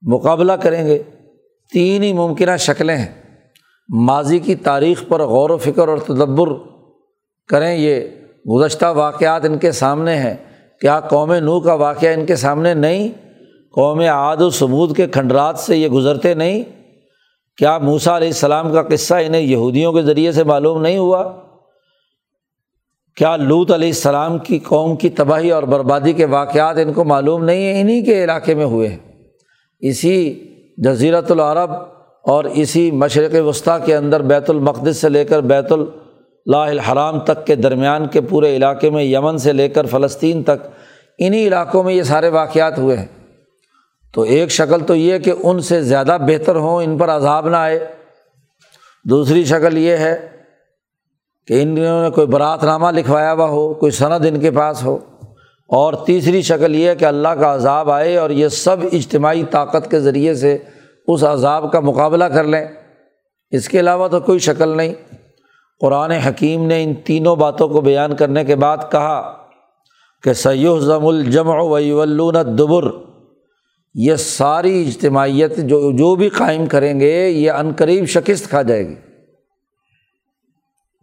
مقابلہ 0.02 0.54
کریں 0.54 0.86
گے۔ 0.86 1.04
تین 1.74 2.04
ہی 2.04 2.13
ممکنہ 2.13 2.58
شکلیں 2.58 2.98
ہیں۔ 2.98 3.22
ماضی 3.89 4.39
کی 4.39 4.56
تاریخ 4.56 5.04
پر 5.08 5.22
غور 5.22 5.50
و 5.50 5.58
فکر 5.58 5.88
اور 5.88 5.98
تدبر 5.98 6.48
کریں۔ 7.48 7.76
یہ 7.76 8.02
گزشتہ 8.50 8.86
واقعات 8.86 9.45
ان 9.45 9.58
کے 9.58 9.72
سامنے 9.72 10.15
ہیں۔ 10.15 10.36
کیا 10.82 11.00
قوم 11.00 11.34
نو 11.34 11.60
کا 11.60 11.74
واقعہ 11.74 12.13
ان 12.13 12.26
کے 12.26 12.36
سامنے 12.36 12.74
نہیں؟ 12.74 13.10
قوم 13.72 14.00
عاد 14.00 14.38
و 14.38 14.50
سمود 14.50 14.95
کے 14.95 15.08
کھنڈرات 15.08 15.60
سے 15.60 15.78
یہ 15.78 15.88
گزرتے 15.88 16.34
نہیں۔ 16.34 16.63
کیا 17.60 17.78
موسا 17.78 18.17
علیہ 18.17 18.28
السلام 18.28 18.74
کا 18.74 18.84
قصہ 18.84 19.13
انہیں 19.13 19.41
یہودیوں 19.41 19.93
کے 19.93 20.02
ذریعے 20.02 20.32
سے 20.32 20.43
معلوم 20.43 20.82
نہیں 20.82 20.98
ہوا؟ 20.98 21.32
کیا 23.15 23.36
لوت 23.36 23.72
علیہ 23.72 23.88
السلام 23.88 24.38
کی 24.38 24.60
قوم 24.60 24.95
کی 24.95 25.10
تباہی 25.10 25.52
اور 25.52 25.63
بربادی 25.63 26.13
کے 26.13 26.26
واقعات 26.26 26.78
ان 26.78 26.93
کو 26.93 27.04
معلوم 27.04 27.43
نہیں 27.43 27.74
ہیں؟ 27.74 27.82
انہیں 27.82 28.06
کے 28.06 28.24
علاقے 28.24 28.56
میں 28.56 28.65
ہوئے 28.65 28.88
ہیں۔ 28.88 28.98
اسی 29.80 30.48
جزیرت 30.78 31.32
العرب 31.32 31.72
اور 32.24 32.43
اسی 32.43 32.91
مشرق 32.91 33.48
وسطیٰ 33.48 33.86
کے 33.86 33.95
اندر 33.95 34.22
بیت 34.22 34.50
المقدس 34.50 34.98
سے 34.98 35.10
لے 35.10 35.26
کر 35.26 35.41
بیت 35.41 35.72
اللہ 35.72 36.58
الحرام 36.58 37.19
تک 37.19 37.45
کے 37.45 37.56
درمیان 37.56 38.08
کے 38.08 38.22
پورے 38.22 38.56
علاقے 38.56 38.89
میں 38.89 39.04
یمن 39.04 39.38
سے 39.38 39.54
لے 39.54 39.69
کر 39.69 39.86
فلسطین 39.86 40.43
تک 40.43 40.67
انہیں 41.19 41.48
علاقوں 41.48 41.84
میں 41.84 41.93
یہ 41.93 42.04
سارے 42.04 42.30
واقعات 42.30 42.80
ہوئے 42.80 42.98
ہیں۔ 42.98 43.18
تو 44.13 44.22
ایک 44.22 44.52
شکل 44.52 44.80
تو 44.80 44.95
یہ 44.95 45.17
کہ 45.17 45.34
ان 45.43 45.60
سے 45.60 45.82
زیادہ 45.82 46.17
بہتر 46.28 46.56
ہوں، 46.56 46.84
ان 46.84 46.98
پر 46.98 47.10
عذاب 47.10 47.50
نہ 47.50 47.56
آئے۔ 47.56 47.88
دوسری 49.06 49.43
شکل 49.43 49.78
یہ 49.78 49.91
ہے 49.91 50.30
کہ 51.48 51.62
ان 51.62 51.67
نے 51.67 52.10
کوئی 52.15 52.28
برات 52.28 52.63
نامہ 52.63 52.88
لکھوایا 52.91 53.34
ہوا 53.34 53.45
ہو، 53.45 53.74
کوئی 53.74 53.91
سند 53.91 54.26
ان 54.26 54.39
کے 54.39 54.52
پاس 54.52 54.84
ہو۔ 54.84 54.98
اور 55.67 55.93
تیسری 55.93 56.41
شکل 56.41 56.76
یہ 56.76 56.89
ہے 56.89 56.95
کہ 56.95 57.06
اللہ 57.06 57.28
کا 57.28 57.54
عذاب 57.54 57.91
آئے 57.91 58.17
اور 58.17 58.30
یہ 58.30 58.48
سب 58.48 58.78
اجتماعی 58.93 59.43
طاقت 59.52 59.91
کے 59.91 60.00
ذریعے 60.00 60.34
سے 60.34 60.58
اس 61.08 61.24
عذاب 61.24 61.72
کا 61.72 61.80
مقابلہ 61.80 62.24
کر 62.24 62.43
لیں۔ 62.43 62.65
اس 63.52 63.69
کے 63.69 63.80
علاوہ 63.80 64.08
تو 64.08 64.19
کوئی 64.19 64.39
شکل 64.39 64.78
نہیں۔ 64.78 64.93
قرآن 65.80 66.12
حکیم 66.12 66.65
نے 66.65 66.84
ان 66.84 66.93
تینوں 66.93 67.36
باتوں 67.36 67.69
کو 67.69 67.82
بیان 67.82 68.15
کرنے 68.15 68.45
کے 68.45 68.56
بعد 68.56 68.78
کہا 68.91 69.38
کہ 70.24 70.34
سید 70.34 70.80
ضم 70.80 71.08
الجم 71.08 71.50
و 71.50 72.32
دبر 72.32 73.09
یہ 74.02 74.16
ساری 74.16 74.88
اجتماعیت 74.88 75.58
جو 75.58 75.92
جو 75.92 76.16
بھی 76.16 76.30
قائم 76.30 76.66
کریں 76.66 77.00
گے، 77.00 77.30
یہ 77.30 77.52
عنقریب 77.52 78.06
شکست 78.06 78.50
کھا 78.50 78.62
جائے 78.62 78.88
گی۔ 78.88 78.96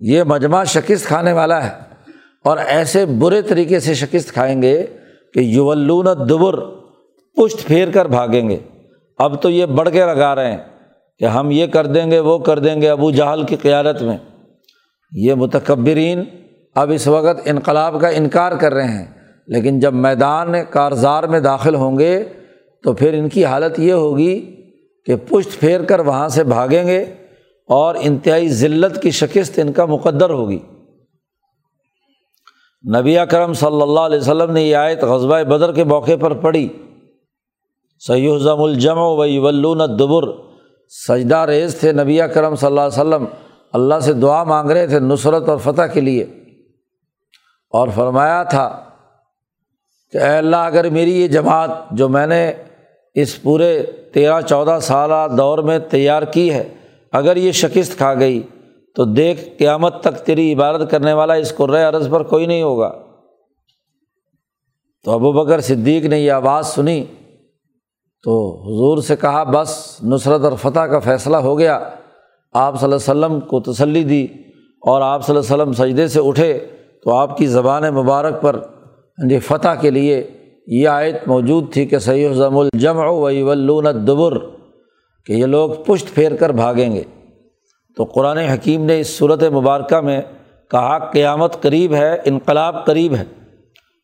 یہ 0.01 0.23
مجمع 0.23 0.65
شکست 0.65 1.07
کھانے 1.07 1.33
والا 1.33 1.67
ہے۔ 1.67 1.81
اور 2.45 2.59
ایسے 2.59 3.07
برے 3.07 3.43
طریقے 3.43 3.81
سے 3.81 3.95
شکست 3.95 4.33
کھائیں 4.33 4.63
گے 4.63 4.87
کہ 5.35 5.41
یولون 5.41 6.07
دبر 6.29 6.61
پشت 7.37 7.67
پھیر 7.67 7.91
کر 7.91 8.07
بھاگیں 8.07 8.49
گے۔ 8.49 8.59
اب 9.19 9.43
تو 9.43 9.51
یہ 9.51 9.67
بڑھ 9.67 9.91
کے 9.91 10.01
لگا 10.01 10.35
رہے 10.35 10.51
ہیں 10.51 10.59
کہ 11.19 11.25
ہم 11.25 11.51
یہ 11.51 11.67
کر 11.67 11.87
دیں 11.87 12.11
گے، 12.11 12.19
وہ 12.19 12.39
کر 12.39 12.59
دیں 12.59 12.81
گے 12.81 12.89
ابو 12.89 13.11
جہل 13.11 13.43
کی 13.43 13.57
قیادت 13.57 14.03
میں۔ 14.03 14.17
یہ 15.13 15.35
متکبرین 15.35 16.25
اب 16.75 16.91
اس 16.91 17.07
وقت 17.07 17.41
انقلاب 17.45 18.01
کا 18.01 18.09
انکار 18.09 18.53
کر 18.53 18.75
رہے 18.75 18.89
ہیں، 18.89 19.07
لیکن 19.47 19.81
جب 19.81 19.95
میدان 19.95 20.55
کارزار 20.71 21.25
میں 21.25 21.41
داخل 21.41 21.75
ہوں 21.75 21.99
گے 21.99 22.25
تو 22.87 22.93
پھر 22.93 23.15
ان 23.15 23.29
کی 23.29 23.45
حالت 23.45 23.79
یہ 23.79 23.93
ہوگی 23.93 24.57
کہ 25.05 25.17
پشت 25.17 25.61
پھیر 25.61 25.83
کر 25.83 26.01
وہاں 26.01 26.29
سے 26.29 26.45
بھاگیں 26.45 26.87
گے 26.87 27.03
اور 27.69 27.95
انتہائی 27.99 28.49
ذلت 28.49 29.03
کی 29.03 29.11
شکست 29.11 29.59
ان 29.59 29.73
کا 29.73 29.85
مقدر 29.85 30.31
ہوگی۔ 30.31 30.59
نبی 32.97 33.17
کرم 33.31 33.53
صلی 33.53 33.83
اللہ 33.83 34.01
علیہ 34.01 34.19
وسلم 34.19 34.53
نے 34.53 34.63
یہ 34.63 34.77
آیت 34.77 35.05
غزبۂ 35.05 35.41
بدر 35.41 35.73
کے 35.73 35.85
موقع 35.85 36.13
پر 36.21 36.35
پڑھی۔ 36.35 36.69
سیدم 38.07 38.63
الجم 38.63 38.99
و 38.99 39.17
ولون 39.17 39.79
دبر 39.79 40.25
سجدہ 40.89 41.47
ریز 41.49 41.77
تھے 41.81 41.93
نبی 41.93 42.19
کرم 42.35 42.55
صلی 42.57 42.67
اللہ 42.67 42.81
علیہ 42.81 43.01
وسلم۔ 43.01 43.25
اللہ 43.73 44.01
سے 44.01 44.13
دعا 44.13 44.45
مانگ 44.45 44.71
رہے 44.71 44.87
تھے 44.87 45.01
نصرت 45.01 45.49
اور 45.49 45.59
فتح 45.59 45.83
کے 45.83 46.01
لیے۔ 46.01 46.23
اور 47.71 47.89
فرمایا 47.95 48.43
تھا 48.43 48.85
کہ 50.13 50.19
اے 50.19 50.39
اللہ 50.39 50.57
اگر 50.57 50.91
میری 50.91 51.23
یہ 51.23 51.29
جماعت 51.29 51.71
جو 51.91 52.09
میں 52.09 52.27
نے 52.27 52.53
اس 53.17 53.43
پورے 53.43 53.83
تیرہ 54.13 54.41
چودہ 54.41 54.79
سالہ 54.83 55.37
دور 55.39 55.59
میں 55.59 55.79
تیار 55.79 56.23
کی 56.23 56.53
ہے۔ 56.53 56.75
اگر 57.13 57.37
یہ 57.37 57.53
شکست 57.53 57.97
کھا 57.97 58.15
گئی 58.15 58.43
تو 58.95 59.05
دیکھ 59.05 59.59
قیامت 59.59 60.01
تک 60.01 60.27
تیری 60.27 60.55
عبادت 60.55 60.91
کرنے 60.91 61.13
والا 61.13 61.35
اس 61.35 61.55
قرۂۂ 61.55 61.95
عرض 61.95 62.11
پر 62.11 62.23
کوئی 62.23 62.47
نہیں 62.47 62.63
ہوگا۔ 62.63 62.93
تو 65.05 65.11
ابو 65.11 65.33
بکر 65.33 65.61
صدیق 65.61 66.05
نے 66.05 66.19
یہ 66.19 66.33
آواز 66.33 66.67
سنی 66.67 67.05
تو 68.25 68.63
حضور 68.63 68.99
سے 68.99 69.17
کہا، 69.17 69.43
بس 69.43 69.99
نصرت 70.03 70.41
اور 70.41 70.53
فتح 70.63 70.81
کا 70.81 70.99
فیصلہ 70.99 71.37
ہو 71.37 71.59
گیا۔ 71.59 71.81
آپ 72.53 72.81
صلی 72.81 72.93
اللہ 72.93 73.13
علیہ 73.13 73.27
وسلم 73.27 73.41
کو 73.41 73.61
تسلی 73.61 74.05
دی 74.05 74.25
اور 74.83 75.01
آپ 75.01 75.27
صلی 75.27 75.37
اللہ 75.37 75.55
علیہ 75.55 75.63
وسلم 75.63 75.73
سجدے 75.73 76.09
سے 76.09 76.21
اٹھے 76.25 76.59
تو 77.05 77.15
آپ 77.15 77.37
کی 77.37 77.47
زبان 77.47 77.83
مبارک 77.95 78.43
پر 78.43 78.61
جی 79.31 79.39
فتح 79.39 79.69
کے 79.81 79.91
لیے 79.91 80.31
یہ 80.67 80.89
آیت 80.89 81.29
موجود 81.29 81.73
تھی 81.73 81.87
کہ 81.87 81.99
سید 81.99 82.33
ضم 82.33 82.59
الجم 82.59 82.99
وی 82.99 83.43
ولون 83.43 83.85
دبر 83.85 84.39
کہ 85.27 85.33
یہ 85.33 85.47
لوگ 85.47 85.71
پشت 85.71 86.15
پھیر 86.15 86.37
کر 86.37 86.51
بھاگیں 86.51 86.93
گے۔ 86.93 87.03
تو 87.97 88.05
قرآن 88.05 88.37
حکیم 88.37 88.85
نے 88.85 89.01
اس 89.01 89.19
صورت 89.19 89.43
مبارکہ 89.43 90.01
میں 90.01 90.21
کہا، 90.71 90.99
قیامت 90.99 91.63
قریب 91.63 91.95
ہے، 91.95 92.19
انقلاب 92.25 92.87
قریب 92.87 93.15
ہے۔ 93.15 93.25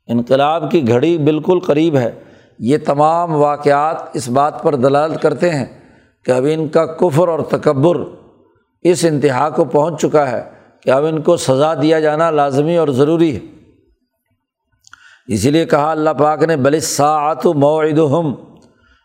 انقلاب 0.07 0.70
کی 0.70 0.88
گھڑی 0.88 1.18
بالکل 1.18 1.59
قریب 1.59 1.96
ہے۔ 1.96 2.11
یہ 2.59 2.79
تمام 2.85 3.35
واقعات 3.35 3.96
اس 4.12 4.29
بات 4.29 4.62
پر 4.62 4.75
دلالت 4.75 5.22
کرتے 5.22 5.51
ہیں 5.51 5.66
کہ 6.25 6.31
اب 6.31 6.46
ان 6.51 6.68
کا 6.68 6.87
کفر 6.87 7.29
اور 7.29 7.40
تکبر 7.40 7.96
اس 8.83 9.05
انتہا 9.05 9.51
کو 9.51 9.64
پہنچ 9.64 10.01
چکا 10.01 10.31
ہے 10.31 10.42
کہ 10.83 10.90
اب 10.90 11.05
ان 11.05 11.22
کو 11.22 11.37
سزا 11.37 11.75
دیا 11.75 12.01
جانا 12.01 12.31
لازمی 12.31 12.77
اور 12.77 12.88
ضروری 12.88 13.37
ہے۔ 13.37 13.62
اسی 15.29 15.51
لیے 15.51 15.65
کہا 15.65 15.91
اللہ 15.91 16.11
پاک 16.11 16.43
نے 16.43 16.57
بلساعت 16.57 17.47
موعد 17.47 17.99
ہم 18.13 18.35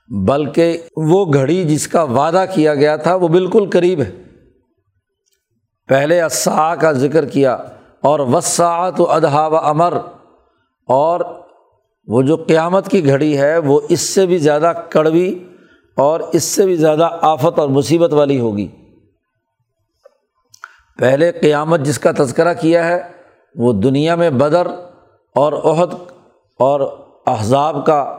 بلکہ 0.10 0.77
وہ 1.12 1.25
گھڑی 1.34 1.63
جس 1.63 1.88
کا 1.88 2.03
وعدہ 2.03 2.45
کیا 2.53 2.75
گیا 2.75 2.95
تھا، 2.95 3.15
وہ 3.15 3.27
بالکل 3.27 3.69
قریب 3.69 4.01
ہے۔ 4.01 4.12
پہلے 5.89 6.21
اسا 6.21 6.75
کا 6.75 6.91
ذکر 6.91 7.25
کیا، 7.25 7.53
اور 8.03 8.19
وساعت 8.19 9.01
و 9.01 9.10
ادہا 9.12 9.45
و 9.47 9.58
امر، 9.58 9.97
اور 10.89 11.21
وہ 12.08 12.21
جو 12.21 12.36
قیامت 12.38 12.89
کی 12.89 13.06
گھڑی 13.06 13.38
ہے، 13.38 13.58
وہ 13.58 13.80
اس 13.89 14.01
سے 14.01 14.25
بھی 14.25 14.38
زیادہ 14.38 14.71
کڑوی 14.89 15.43
اور 15.97 16.19
اس 16.19 16.43
سے 16.43 16.65
بھی 16.65 16.75
زیادہ 16.75 17.10
آفت 17.21 17.60
اور 17.60 17.69
مصیبت 17.69 18.13
والی 18.13 18.39
ہوگی۔ 18.39 18.67
پہلے 20.99 21.32
قیامت 21.32 21.80
جس 21.80 21.99
کا 21.99 22.12
تذکرہ 22.17 22.53
کیا 22.53 22.86
ہے، 22.88 23.01
وہ 23.56 23.73
دنیا 23.73 24.15
میں 24.15 24.30
بدر 24.30 24.67
اور 25.38 25.54
عہد 25.54 25.93
اور 26.60 26.82
احزاب 27.28 27.86
کا 27.86 28.17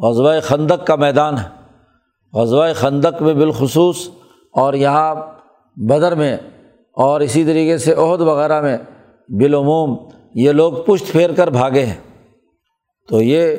غزوہ 0.00 0.32
خندق 0.42 0.86
کا 0.86 0.96
میدان 0.96 1.38
ہے۔ 1.38 1.48
غزوہ 2.32 2.66
خندق 2.74 3.22
میں 3.22 3.34
بالخصوص 3.34 4.08
اور 4.52 4.74
یہاں 4.74 5.14
بدر 5.76 6.14
میں 6.14 6.36
اور 6.92 7.20
اسی 7.20 7.44
طریقے 7.44 7.78
سے 7.78 7.94
عہد 7.94 8.20
وغیرہ 8.20 8.60
میں 8.60 8.78
بالعموم 9.28 9.96
یہ 10.34 10.52
لوگ 10.52 10.72
پشت 10.72 11.12
پھیر 11.12 11.32
کر 11.32 11.50
بھاگے 11.50 11.84
ہیں۔ 11.84 11.96
تو 13.08 13.22
یہ 13.22 13.56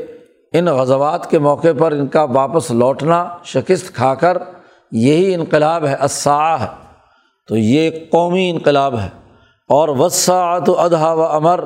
ان 0.54 0.66
غزوات 0.66 1.30
کے 1.30 1.40
موقع 1.40 1.68
پر 1.80 1.92
ان 1.92 2.08
کا 2.08 2.24
واپس 2.24 2.72
لوٹنا، 2.72 3.26
شکست 3.44 3.96
کھا 3.96 4.16
کر 4.16 4.38
یہی 4.92 5.34
انقلاب 5.34 5.86
ہے 5.86 5.96
ہے 6.26 6.66
تو 7.48 7.58
یہ 7.58 7.92
قومی 8.12 8.50
انقلاب 8.50 9.00
ہے۔ 9.00 9.10
اور 9.70 9.90
وسعت 9.90 10.70
و 10.70 10.76
و 11.14 11.26
امر 11.26 11.64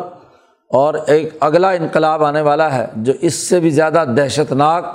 اور 0.70 0.94
ایک 1.08 1.30
اگلا 1.40 1.70
انقلاب 1.70 2.24
آنے 2.24 2.42
والا 2.42 2.78
ہے 2.78 2.86
جو 2.96 3.14
اس 3.22 3.34
سے 3.34 3.60
بھی 3.60 3.70
زیادہ 3.70 4.04
دہشت 4.18 4.54
ناک 4.54 4.86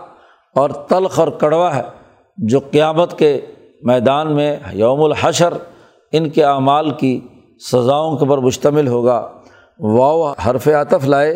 اور 0.56 0.70
تلخ 0.70 1.20
اور 1.20 1.28
کڑوا 1.28 1.74
ہے، 1.76 1.82
جو 2.36 2.60
قیامت 2.70 3.18
کے 3.18 3.40
میدان 3.82 4.34
میں 4.34 4.56
یوم 4.72 5.04
الحشر 5.04 5.52
ان 6.12 6.28
کے 6.30 6.44
اعمال 6.44 6.90
کی 6.90 7.20
سزاؤں 7.72 8.16
کے 8.16 8.26
پر 8.26 8.38
مشتمل 8.38 8.88
ہوگا۔ 8.88 9.28
واؤ 9.78 10.32
حرف 10.46 10.68
عطف 10.68 11.06
لائے 11.06 11.32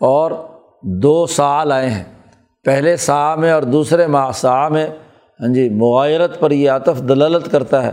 اور 0.00 0.30
دو 0.82 1.26
سا 1.26 1.64
لائے 1.64 1.90
ہیں۔ 1.90 2.04
پہلے 2.64 2.96
سا 2.96 3.34
میں 3.34 3.52
اور 3.52 3.62
دوسرے 3.62 4.06
ما 4.06 4.32
سا 4.32 4.68
میں۔ 4.68 4.86
ہاں 5.40 5.54
جی 5.54 5.68
معیرت 5.68 6.40
پر 6.40 6.50
یہ 6.50 6.70
عطف 6.70 7.08
دلالت 7.08 7.50
کرتا 7.50 7.82
ہے 7.82 7.92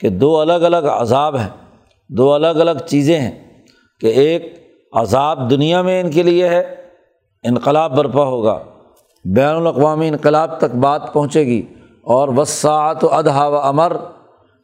کہ 0.00 0.08
دو 0.08 0.40
الگ 0.40 0.52
الگ 0.52 0.76
عذاب 0.76 1.36
ہیں، 1.36 1.48
دو 2.08 2.32
الگ 2.32 2.46
الگ 2.46 2.86
چیزیں 2.86 3.18
ہیں 3.18 3.62
کہ 4.00 4.06
ایک 4.06 4.65
عذاب 4.92 5.50
دنیا 5.50 5.82
میں 5.82 6.00
ان 6.00 6.10
کے 6.10 6.22
لیے 6.22 6.48
ہے، 6.48 6.74
انقلاب 7.42 7.96
برپا 7.96 8.24
ہوگا۔ 8.24 8.58
بین 9.24 9.56
الاقوامی 9.56 10.08
انقلاب 10.08 10.58
تک 10.58 10.74
بات 10.74 11.12
پہنچے 11.12 11.46
گی۔ 11.46 11.62
اور 12.02 12.28
وسعت 12.28 13.04
و 13.04 13.14
ادہا 13.14 13.46
و 13.46 13.56
امر 13.56 13.96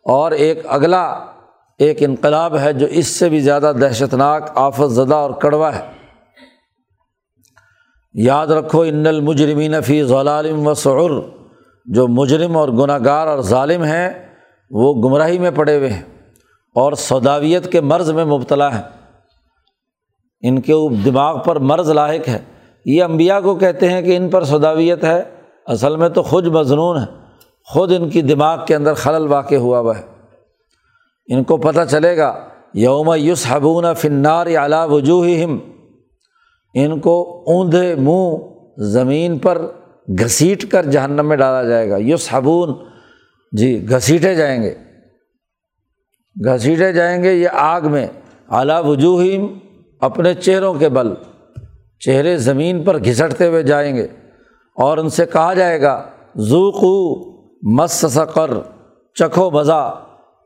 اور 0.05 0.31
ایک 0.31 0.59
اگلا 0.69 1.25
ایک 1.79 1.97
انقلاب 2.01 2.57
ہے 2.57 2.73
جو 2.73 2.87
اس 2.87 3.07
سے 3.07 3.29
بھی 3.29 3.41
زیادہ 3.41 3.73
دہشت 3.81 4.15
ناک 4.15 4.43
آفت 4.55 4.91
زدہ 4.91 5.15
اور 5.15 5.31
کڑوا 5.31 5.77
ہے۔ 5.77 5.81
یاد 8.15 8.47
رکھو 8.47 8.81
ان 8.81 9.07
المجرمین 9.07 9.81
فی 9.81 10.05
ضلالم 10.05 10.67
و 10.67 10.75
سعر 10.75 11.11
جو 11.85 12.09
مجرم 12.09 12.57
اور 12.57 12.69
گناہ 12.69 12.99
گار 13.05 13.27
اور 13.27 13.39
ظالم 13.39 13.83
ہیں، 13.83 14.35
وہ 14.71 14.95
گمراہی 14.95 15.39
میں 15.39 15.51
پڑے 15.55 15.79
ہوئے 15.79 15.89
ہیں 15.89 16.03
اور 16.75 16.93
سوداویت 16.93 17.73
کے 17.73 17.81
مرض 17.81 18.11
میں 18.11 18.25
مبتلا 18.25 18.75
ہیں۔ 18.75 19.02
ان 20.43 20.61
کے 20.61 20.73
دماغ 21.05 21.43
پر 21.43 21.57
مرض 21.57 21.91
لاحق 21.91 22.29
ہے۔ 22.29 22.39
یہ 22.85 23.03
امبیا 23.03 23.41
کو 23.41 23.55
کہتے 23.55 23.89
ہیں 23.89 24.03
کہ 24.03 24.17
ان 24.17 24.29
پر 24.29 24.45
سوداویت 24.45 25.05
ہے۔ 25.05 25.23
اصل 25.67 25.97
میں 25.97 26.09
تو 26.09 26.23
خود 26.23 26.47
مضنون 26.47 26.99
ہے۔ 26.99 27.05
خود 27.65 27.93
ان 27.93 28.11
کی 28.11 28.23
دماغ 28.23 28.65
کے 28.67 28.77
اندر 28.77 28.95
خلل 28.95 29.27
واقع 29.27 29.55
ہوا 29.55 29.79
ہوا 29.79 29.99
ہے۔ 29.99 30.03
ان 31.27 31.45
کو 31.45 31.57
پتہ 31.57 31.81
چلے 31.91 32.17
گا، 32.17 32.45
یوم 32.75 33.15
یوس 33.17 33.47
حبون 33.49 33.85
فنار 33.95 34.47
اعلیٰ 34.47 34.89
وجوہ 34.89 35.27
ان 36.75 37.01
کو 37.01 37.45
اوندھے 37.47 37.95
منہ 37.95 38.37
زمین 38.79 39.39
پر 39.39 39.67
گھسیٹ 40.09 40.71
کر 40.71 40.87
جہنم 40.87 41.29
میں 41.29 41.37
ڈالا 41.37 41.69
جائے 41.69 41.91
گا۔ 41.91 41.97
یوس 41.97 42.29
حبون 42.33 42.75
جی 43.53 43.89
گھسیٹے 43.89 44.35
جائیں 44.35 44.63
گے۔ 44.63 44.75
گھسیٹے 46.45 46.93
جائیں 46.93 47.23
گے 47.23 47.33
یہ 47.33 47.49
آگ 47.53 47.83
میں۔ 47.91 48.07
اعلیٰ 48.51 48.85
وجوہم 48.85 49.59
اپنے 50.03 50.35
چہروں 50.35 50.73
کے 50.75 50.89
بل، 50.89 51.13
چہرے 52.03 52.37
زمین 52.39 52.83
پر 52.85 52.99
گھسٹتے 52.99 53.47
ہوئے 53.47 53.63
جائیں 53.63 53.95
گے 53.97 54.07
اور 54.77 54.99
ان 54.99 55.09
سے 55.09 55.27
کہا 55.27 55.53
جائے 55.55 55.81
گا، 55.83 55.95
ذوقو 56.49 56.97
مس 57.77 58.05
سقر، 58.11 58.51
چکھو 59.17 59.51
مزہ 59.51 59.83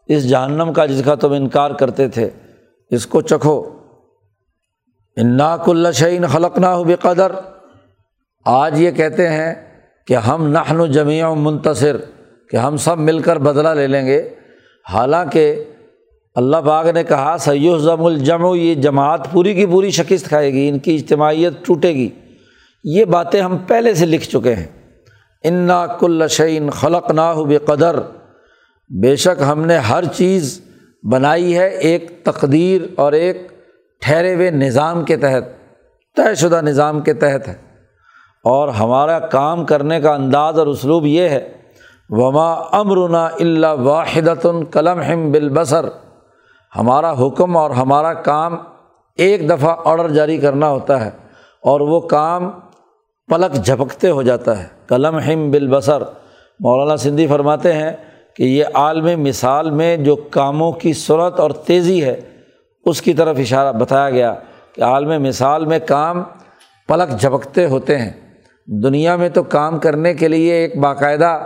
اس 0.09 0.29
جہنم 0.29 0.73
کا 0.73 0.87
جس 0.87 1.03
کا 1.05 1.15
تم 1.15 1.33
انکار 1.33 1.71
کرتے 1.71 2.09
تھے، 2.09 2.29
اس 2.91 3.07
کو 3.07 3.21
چکھو۔ 3.21 3.59
اناک 5.17 5.69
الشعین 5.69 6.27
خلق 6.27 6.59
نہ 6.59 6.67
ہو 6.67 6.85
بے 6.85 6.97
قدر 6.97 7.33
آج 8.47 8.81
یہ 8.81 8.91
کہتے 8.91 9.29
ہیں 9.29 9.55
کہ 10.09 10.15
ہم 10.17 10.47
نحن 10.47 10.81
و 10.81 10.87
جمیع 10.87 11.33
منتصر، 11.35 11.97
کہ 12.51 12.57
ہم 12.57 12.77
سب 12.77 12.99
مل 12.99 13.19
کر 13.19 13.39
بدلہ 13.39 13.69
لے 13.69 13.87
لیں 13.87 14.07
گے۔ 14.07 14.21
حالانکہ 14.87 15.65
اللہ 16.37 16.57
باغ 16.57 16.91
نے 16.91 17.05
کہا 17.05 17.37
سید 17.41 17.79
ضم 17.79 18.05
الجم 18.05 18.55
یہ 18.55 18.75
جماعت 18.75 19.33
پوری 19.33 19.55
کی 19.55 19.67
پوری 19.67 19.91
شکست 19.91 20.29
کھائے 20.29 20.53
گی، 20.53 20.69
ان 20.69 20.79
کی 20.79 20.95
اجتماعیت 20.95 21.67
ٹوٹے 21.67 21.95
گی۔ 21.95 22.09
یہ 22.85 23.05
باتیں 23.05 23.41
ہم 23.41 23.57
پہلے 23.57 23.95
سے 23.95 24.07
لکھ 24.07 24.29
چکے 24.29 24.55
ہیں۔ 24.55 24.67
انا 25.45 25.87
کل 25.87 26.29
شعین 26.29 26.71
خلق 26.71 27.11
نہ 27.11 27.35
بے 27.49 27.59
قدر 27.59 27.99
بے 29.03 29.17
شک 29.17 29.43
ہم 29.53 29.65
نے 29.65 29.77
ہر 29.77 30.05
چیز 30.05 30.61
بنائی 31.03 31.59
ہے 31.59 31.69
ایک 31.69 32.25
تقدیر 32.25 32.83
اور 32.97 33.13
ایک 33.13 33.49
ٹھہرے 34.01 34.35
ہوئے 34.35 34.51
نظام 34.51 35.05
کے 35.05 35.17
تحت، 35.17 35.45
طے 36.17 36.35
شدہ 36.35 36.61
نظام 36.63 37.01
کے 37.01 37.15
تحت 37.15 37.49
ہے۔ 37.49 37.55
اور 38.45 38.69
ہمارا 38.69 39.19
کام 39.19 39.65
کرنے 39.65 40.01
کا 40.01 40.15
انداز 40.15 40.59
اور 40.59 40.67
اسلوب 40.67 41.07
یہ 41.07 41.29
ہے۔ 41.29 41.49
وما 42.09 42.53
امرنا 42.53 43.29
اللہ 43.41 43.67
واحد 43.67 44.47
قلم 44.71 45.01
ہم 45.01 45.33
بالبصر۔ 45.33 45.87
ہمارا 46.79 47.13
حکم 47.13 47.57
اور 47.57 47.71
ہمارا 47.71 48.15
کام 48.15 48.57
ایک 49.17 49.51
دفعہ 49.51 49.77
آڈر 49.85 50.09
جاری 50.09 50.39
کرنا 50.39 50.71
ہوتا 50.71 51.05
ہے 51.05 51.11
اور 51.63 51.81
وہ 51.81 52.01
کام 52.01 52.51
پلک 53.27 53.55
جھپکتے 53.55 54.11
ہو 54.11 54.23
جاتا 54.23 54.59
ہے۔ 54.59 54.67
قلم 54.87 55.19
ہم 55.19 55.51
بالبصر۔ 55.51 56.03
مولانا 56.61 56.97
سندھی 56.97 57.27
فرماتے 57.27 57.73
ہیں 57.73 57.93
کہ 58.37 58.43
یہ 58.43 58.65
عالم 58.75 59.23
مثال 59.23 59.71
میں 59.71 59.97
جو 59.97 60.17
کاموں 60.17 60.73
کی 60.73 60.93
صورت 60.93 61.41
اور 61.41 61.51
تیزی 61.51 62.05
ہے، 62.05 62.21
اس 62.85 63.03
کی 63.03 63.15
طرف 63.15 63.37
اشارہ 63.39 63.73
بتایا 63.73 64.11
گیا 64.11 64.35
کہ 64.73 64.83
عالم 64.83 65.23
مثال 65.23 65.65
میں 65.65 65.79
کام 65.87 66.23
پلک 66.89 67.21
جھپکتے 67.21 67.67
ہوتے 67.67 67.99
ہیں۔ 67.99 68.13
دنیا 68.67 69.17
میں 69.17 69.29
تو 69.29 69.43
کام 69.43 69.79
کرنے 69.79 70.15
کے 70.15 70.29
لیے 70.29 70.53
ایک 70.53 70.79
باقاعدہ 70.79 71.39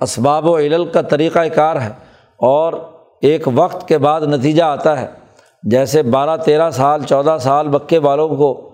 اسباب 0.00 0.46
و 0.46 0.58
علل 0.58 0.84
کا 0.84 1.02
طریقۂ 1.02 1.46
کار 1.54 1.76
ہے 1.76 1.90
اور 2.36 2.72
ایک 3.22 3.48
وقت 3.54 3.88
کے 3.88 3.98
بعد 3.98 4.20
نتیجہ 4.20 4.62
آتا 4.62 5.00
ہے۔ 5.00 5.06
جیسے 5.62 6.02
بارہ 6.02 6.36
تیرہ 6.36 6.70
سال، 6.70 7.02
چودہ 7.02 7.36
سال 7.40 7.68
بکے 7.68 7.98
والوں 7.98 8.28
کو 8.28 8.70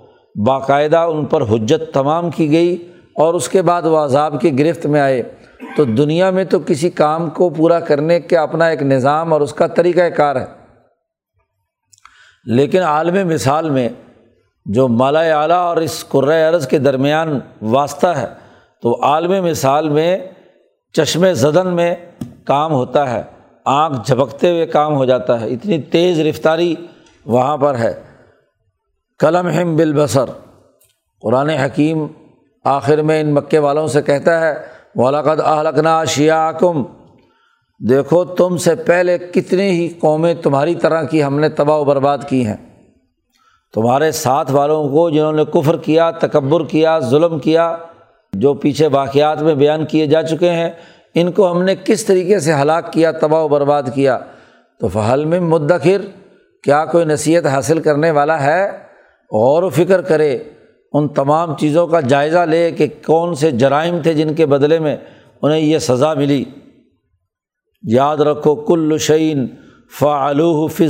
باقاعدہ 0.47 0.99
ان 0.99 1.25
پر 1.25 1.43
حجت 1.43 1.95
تمام 1.95 2.31
کی 2.31 2.51
گئی 2.51 2.93
اور 3.15 3.35
اس 3.35 3.49
کے 3.49 3.63
بعد 3.63 3.83
وہ 3.83 3.99
عذاب 3.99 4.41
کی 4.41 4.59
گرفت 4.59 4.87
میں 4.87 5.01
آئے۔ 5.01 5.23
تو 5.77 5.85
دنیا 5.85 6.31
میں 6.31 6.45
تو 6.45 6.59
کسی 6.67 6.91
کام 6.91 7.31
کو 7.31 7.49
پورا 7.49 7.81
کرنے 7.81 8.21
کا 8.21 8.41
اپنا 8.41 8.67
ایک 8.67 8.83
نظام 8.83 9.33
اور 9.33 9.41
اس 9.41 9.55
کا 9.55 9.67
طریقۂ 9.67 10.17
کار 10.17 10.37
ہے۔ 10.37 10.45
لیکن 12.45 12.83
عالم 12.83 13.29
مثال 13.29 13.71
میں 13.71 13.89
جو 14.67 14.89
مالا 14.89 15.21
اعلیٰ 15.21 15.57
اور 15.57 15.77
اس 15.77 16.05
عرض 16.15 16.67
کے 16.67 16.79
درمیان 16.79 17.41
واسطہ 17.63 18.07
ہے، 18.07 18.27
تو 18.83 19.03
عالم 19.03 19.45
مثال 19.45 19.89
میں 19.89 20.19
چشم 20.93 21.33
زدن 21.33 21.67
میں 21.67 21.95
کام 22.45 22.73
ہوتا 22.73 23.11
ہے۔ 23.11 23.34
آنکھ 23.65 23.99
جھپکتے 24.07 24.51
ہوئے 24.51 24.67
کام 24.67 24.95
ہو 24.95 25.05
جاتا 25.05 25.41
ہے، 25.41 25.49
اتنی 25.49 25.83
تیز 25.83 26.21
رفتاری 26.21 26.75
وہاں 27.27 27.57
پر 27.57 27.79
ہے۔ 27.79 28.03
قلم 29.19 29.49
ہم 29.49 29.77
بالبصر۔ 29.77 30.25
قرآن 31.23 31.49
حکیم 31.49 32.07
آخر 32.65 33.03
میں 33.03 33.21
ان 33.21 33.35
مکے 33.35 33.59
والوں 33.59 33.87
سے 33.87 34.03
کہتا 34.03 34.41
ہے 34.41 34.55
ولاقد 34.95 35.41
اہلکنا 35.41 36.05
شیا 36.05 36.53
کم 36.53 36.83
دیکھو، 37.89 38.25
تم 38.25 38.57
سے 38.57 38.75
پہلے 38.75 39.19
کتنی 39.19 39.71
ہی 39.71 39.89
قومیں 39.89 40.35
تمہاری 40.35 40.75
طرح 40.75 41.03
کی 41.03 41.25
ہم 41.25 41.39
نے 41.39 41.49
تباہ 41.49 41.77
و 41.77 41.85
برباد 41.85 42.19
کی 42.29 42.47
ہیں۔ 42.47 42.57
تمہارے 43.75 44.13
ساتھ 44.13 44.53
والوں 44.53 44.89
کو 44.89 45.11
جنہوں 45.11 45.33
نے 45.33 45.45
کفر 45.45 45.77
کیا، 45.77 46.11
تکبر 46.11 46.65
کیا، 46.65 46.99
ظلم 46.99 47.39
کیا، 47.39 47.77
جو 48.33 48.55
پیچھے 48.55 48.87
واقعات 48.87 49.43
میں 49.43 49.55
بیان 49.55 49.87
کیے 49.87 50.07
جا 50.07 50.23
چکے 50.23 50.51
ہیں 50.51 50.71
ان 51.15 51.33
کو 51.33 51.51
ہم 51.51 51.63
نے 51.63 51.75
کس 51.85 52.05
طریقے 52.05 52.39
سے 52.39 52.55
ہلاک 52.55 52.93
کیا، 52.93 53.11
تباہ 53.11 53.43
و 53.43 53.49
برباد 53.49 53.83
کیا؟ 53.95 54.19
تو 54.81 54.89
فہل 54.89 55.25
میں 55.25 55.41
مدخر 55.41 56.01
کیا 56.63 56.85
کوئی 56.85 57.05
نصیحت 57.05 57.47
حاصل 57.47 57.79
کرنے 57.79 58.11
والا 58.11 58.43
ہے؟ 58.43 58.71
غور 59.33 59.63
و 59.63 59.69
فکر 59.69 60.03
کرے، 60.03 60.39
ان 60.93 61.09
تمام 61.09 61.57
چیزوں 61.57 61.87
کا 61.87 62.01
جائزہ 62.01 62.39
لے 62.39 62.71
کہ 62.71 62.87
کون 63.07 63.35
سے 63.35 63.51
جرائم 63.51 63.99
تھے 64.03 64.15
جن 64.15 64.35
کے 64.35 64.47
بدلے 64.47 64.79
میں 64.79 64.97
انہیں 65.43 65.61
یہ 65.61 65.79
سزا 65.79 66.15
ملی۔ 66.15 66.45
یاد 67.83 68.17
رکھو، 68.17 68.55
کل 68.55 68.99
شعین 68.99 69.47
فعلوح 69.99 70.69
فی 70.69 70.89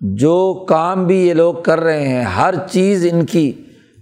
جو 0.00 0.64
کام 0.68 1.06
بھی 1.06 1.28
یہ 1.28 1.34
لوگ 1.34 1.54
کر 1.54 1.80
رہے 1.80 2.08
ہیں، 2.08 2.22
ہر 2.22 2.54
چیز 2.70 3.08
ان 3.12 3.26
کی 3.26 3.52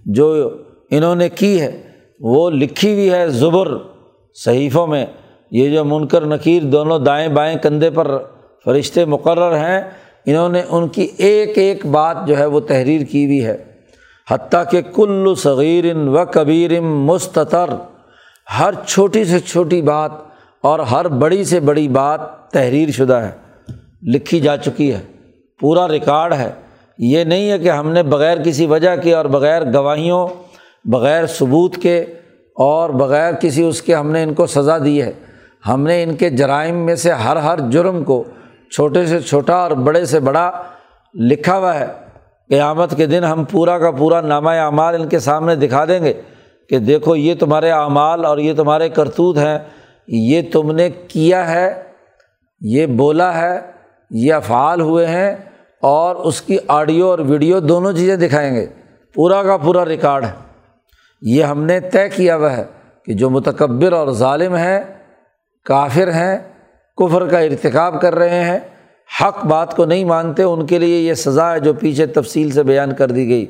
جو 0.05 0.49
انہوں 0.91 1.15
نے 1.15 1.29
کی 1.29 1.61
ہے، 1.61 1.81
وہ 2.19 2.49
لکھی 2.49 2.93
ہوئی 2.93 3.11
ہے 3.11 3.29
زبر۔ 3.29 3.94
صحیفوں 4.35 4.87
میں 4.87 5.05
یہ 5.51 5.69
جو 5.69 5.83
منکر 5.85 6.25
نکیر 6.25 6.63
دونوں 6.63 6.99
دائیں 6.99 7.27
بائیں 7.27 7.57
کندھے 7.57 7.89
پر 7.89 8.17
فرشتے 8.65 9.05
مقرر 9.05 9.55
ہیں، 9.57 9.81
انہوں 10.25 10.49
نے 10.49 10.61
ان 10.69 10.87
کی 10.87 11.07
ایک 11.17 11.57
ایک 11.57 11.85
بات 11.85 12.17
جو 12.27 12.37
ہے 12.37 12.45
وہ 12.45 12.59
تحریر 12.59 13.03
کی 13.03 13.25
ہوئی 13.25 13.45
ہے۔ 13.45 13.57
حتیٰ 14.27 14.63
کہ 14.71 14.81
کل 14.95 15.33
صغیر 15.37 15.85
و 15.95 16.25
کبیر 16.25 16.79
مستطر 16.81 17.69
ہر 18.59 18.73
چھوٹی 18.87 19.23
سے 19.25 19.39
چھوٹی 19.39 19.81
بات 19.81 20.11
اور 20.63 20.79
ہر 20.79 21.07
بڑی 21.07 21.43
سے 21.43 21.59
بڑی 21.59 21.87
بات 21.87 22.21
تحریر 22.51 22.91
شدہ 22.91 23.13
ہے، 23.13 23.31
لکھی 24.13 24.39
جا 24.39 24.57
چکی 24.57 24.93
ہے، 24.93 24.99
پورا 25.59 25.87
ریکارڈ 25.87 26.33
ہے۔ 26.33 26.51
یہ 26.97 27.23
نہیں 27.23 27.49
ہے 27.51 27.59
کہ 27.59 27.69
ہم 27.69 27.91
نے 27.91 28.03
بغیر 28.03 28.37
کسی 28.43 28.65
وجہ 28.65 28.95
کے 28.95 29.13
اور 29.13 29.25
بغیر 29.25 29.61
گواہیوں، 29.73 30.27
بغیر 30.85 31.25
ثبوت 31.27 31.75
کے 31.75 32.03
اور 32.55 32.89
بغیر 32.89 33.33
کسی 33.33 33.63
اس 33.63 33.81
کے 33.81 33.95
ہم 33.95 34.11
نے 34.11 34.23
ان 34.23 34.33
کو 34.33 34.45
سزا 34.45 34.77
دی 34.77 35.01
ہے۔ 35.01 35.11
ہم 35.67 35.81
نے 35.81 36.03
ان 36.03 36.15
کے 36.15 36.29
جرائم 36.29 36.75
میں 36.75 36.95
سے 36.95 37.11
ہر 37.11 37.35
ہر 37.35 37.59
جرم 37.69 38.03
کو 38.03 38.23
چھوٹے 38.71 39.05
سے 39.05 39.19
چھوٹا 39.19 39.55
اور 39.55 39.71
بڑے 39.71 40.05
سے 40.05 40.19
بڑا 40.19 40.51
لکھا 41.13 41.57
ہوا 41.57 41.79
ہے۔ 41.79 41.85
قیامت 42.49 42.97
کے 42.97 43.05
دن 43.05 43.23
ہم 43.23 43.43
پورا 43.43 43.79
کا 43.79 43.91
پورا 43.91 44.21
نامہ 44.21 44.49
اعمال 44.49 45.01
ان 45.01 45.07
کے 45.07 45.19
سامنے 45.19 45.55
دکھا 45.55 45.85
دیں 45.85 46.03
گے 46.03 46.13
کہ 46.69 46.79
دیکھو 46.79 47.15
یہ 47.15 47.35
تمہارے 47.39 47.71
اعمال 47.71 48.25
اور 48.25 48.37
یہ 48.37 48.53
تمہارے 48.53 48.89
کرتوت 48.89 49.37
ہیں۔ 49.37 49.59
یہ 50.07 50.41
تم 50.53 50.71
نے 50.71 50.89
کیا 50.89 51.51
ہے، 51.51 51.83
یہ 52.61 52.85
بولا 52.85 53.41
ہے، 53.41 53.59
یہ 54.11 54.33
افعال 54.33 54.81
ہوئے 54.81 55.05
ہیں 55.05 55.35
اور 55.81 56.15
اس 56.15 56.41
کی 56.41 56.57
آڈیو 56.67 57.07
اور 57.07 57.19
ویڈیو 57.19 57.59
دونوں 57.59 57.93
چیزیں 57.93 58.15
دکھائیں 58.15 58.55
گے۔ 58.55 58.65
پورا 59.13 59.43
کا 59.43 59.57
پورا 59.57 59.85
ریکارڈ 59.85 60.23
ہے۔ 60.23 60.31
یہ 61.25 61.43
ہم 61.43 61.63
نے 61.63 61.79
طے 61.79 62.09
کیا 62.09 62.35
ہوا 62.35 62.57
ہے 62.57 62.63
کہ 63.05 63.13
جو 63.13 63.29
متکبر 63.29 63.93
اور 63.93 64.07
ظالم 64.11 64.55
ہیں، 64.55 64.79
کافر 65.65 66.13
ہیں، 66.13 66.37
کفر 66.97 67.27
کا 67.27 67.39
ارتکاب 67.39 68.01
کر 68.01 68.15
رہے 68.15 68.43
ہیں، 68.43 68.59
حق 69.21 69.45
بات 69.45 69.75
کو 69.75 69.85
نہیں 69.85 70.05
مانتے، 70.05 70.43
ان 70.43 70.65
کے 70.65 70.79
لیے 70.79 70.99
یہ 70.99 71.13
سزا 71.13 71.53
ہے 71.53 71.59
جو 71.59 71.73
پیچھے 71.73 72.05
تفصیل 72.05 72.51
سے 72.51 72.63
بیان 72.63 72.95
کر 72.95 73.11
دی 73.11 73.29
گئی۔ 73.29 73.45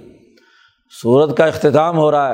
صورت 1.04 1.38
کا 1.38 1.46
اختتام 1.46 1.98
ہو 1.98 2.12
رہا 2.12 2.30
ہے 2.30 2.34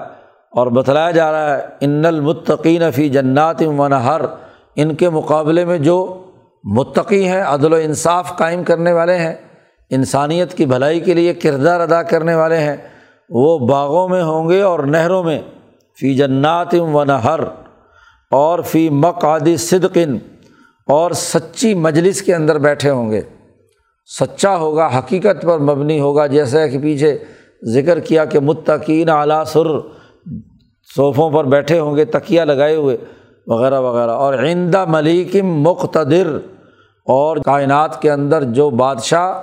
اور 0.51 0.67
بتلایا 0.67 1.11
جا 1.11 1.31
رہا 1.31 1.57
ہے، 1.57 1.61
ان 1.79 2.05
المتقین 2.05 2.91
فی 2.91 3.09
جنات 3.09 3.61
و 3.61 3.87
ان 4.75 4.95
کے 4.95 5.09
مقابلے 5.09 5.65
میں 5.65 5.77
جو 5.77 6.27
متقی 6.63 7.27
ہیں، 7.27 7.41
عدل 7.41 7.73
و 7.73 7.75
انصاف 7.75 8.37
قائم 8.37 8.63
کرنے 8.63 8.91
والے 8.91 9.15
ہیں، 9.15 9.35
انسانیت 9.89 10.53
کی 10.53 10.65
بھلائی 10.65 10.99
کے 10.99 11.13
لیے 11.13 11.33
کردار 11.33 11.79
ادا 11.79 12.03
کرنے 12.03 12.35
والے 12.35 12.57
ہیں۔ 12.57 12.77
وہ 13.31 13.57
باغوں 13.59 14.07
میں 14.09 14.23
ہوں 14.23 14.49
گے 14.49 14.61
اور 14.61 14.79
نہروں 14.79 15.23
میں، 15.23 15.39
فی 15.99 16.15
جنات 16.15 16.73
و 16.73 17.03
نہر، 17.03 17.39
اور 18.31 18.59
فی 18.59 18.89
مقعد 18.89 19.47
صدقن 19.57 20.17
اور 20.87 21.11
سچی 21.11 21.73
مجلس 21.73 22.21
کے 22.21 22.35
اندر 22.35 22.57
بیٹھے 22.57 22.89
ہوں 22.89 23.11
گے۔ 23.11 23.21
سچا 24.19 24.55
ہوگا، 24.57 24.89
حقیقت 24.97 25.41
پر 25.41 25.59
مبنی 25.59 25.99
ہوگا، 25.99 26.27
جیسا 26.27 26.67
کہ 26.67 26.79
پیچھے 26.79 27.17
ذکر 27.63 27.99
کیا 27.99 28.25
کہ 28.25 28.39
متقین 28.39 29.09
اعلیٰ 29.09 29.43
سر 29.45 29.67
صوفوں 30.95 31.29
پر 31.29 31.45
بیٹھے 31.45 31.79
ہوں 31.79 31.95
گے 31.95 32.05
تکیا 32.05 32.45
لگائے 32.45 32.75
ہوئے، 32.75 32.97
وغیرہ 33.47 33.79
وغیرہ۔ 33.79 34.11
اور 34.11 34.33
آئندہ 34.33 34.85
ملیکم 34.87 35.47
مقتدر، 35.61 36.37
اور 37.07 37.37
کائنات 37.37 38.01
کے 38.01 38.11
اندر 38.11 38.43
جو 38.43 38.69
بادشاہ 38.69 39.41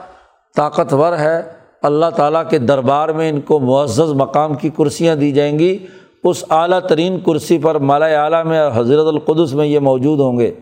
طاقتور 0.56 1.12
ہے 1.12 1.57
اللہ 1.82 2.06
تعالیٰ 2.16 2.42
کے 2.50 2.58
دربار 2.58 3.08
میں 3.08 3.30
ان 3.30 3.40
کو 3.40 3.58
معزز 3.60 4.12
مقام 4.12 4.54
کی 4.54 4.68
کرسیاں 4.68 5.16
دی 5.16 5.32
جائیں 5.32 5.58
گی، 5.58 5.78
اس 6.24 6.44
اعلیٰ 6.50 6.80
ترین 6.80 7.20
کرسی 7.20 7.58
پر 7.58 7.78
مالا 7.78 8.06
اعلیٰ 8.06 8.44
میں 8.44 8.70
حضرت 8.74 9.06
القدس 9.06 9.54
میں 9.54 9.66
یہ 9.66 9.78
موجود 9.78 10.20
ہوں 10.20 10.38
گے۔ 10.38 10.54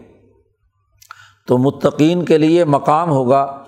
تو 1.48 1.58
متقین 1.58 2.24
کے 2.24 2.38
لیے 2.38 2.64
مقام 2.64 3.10
ہوگا، 3.10 3.58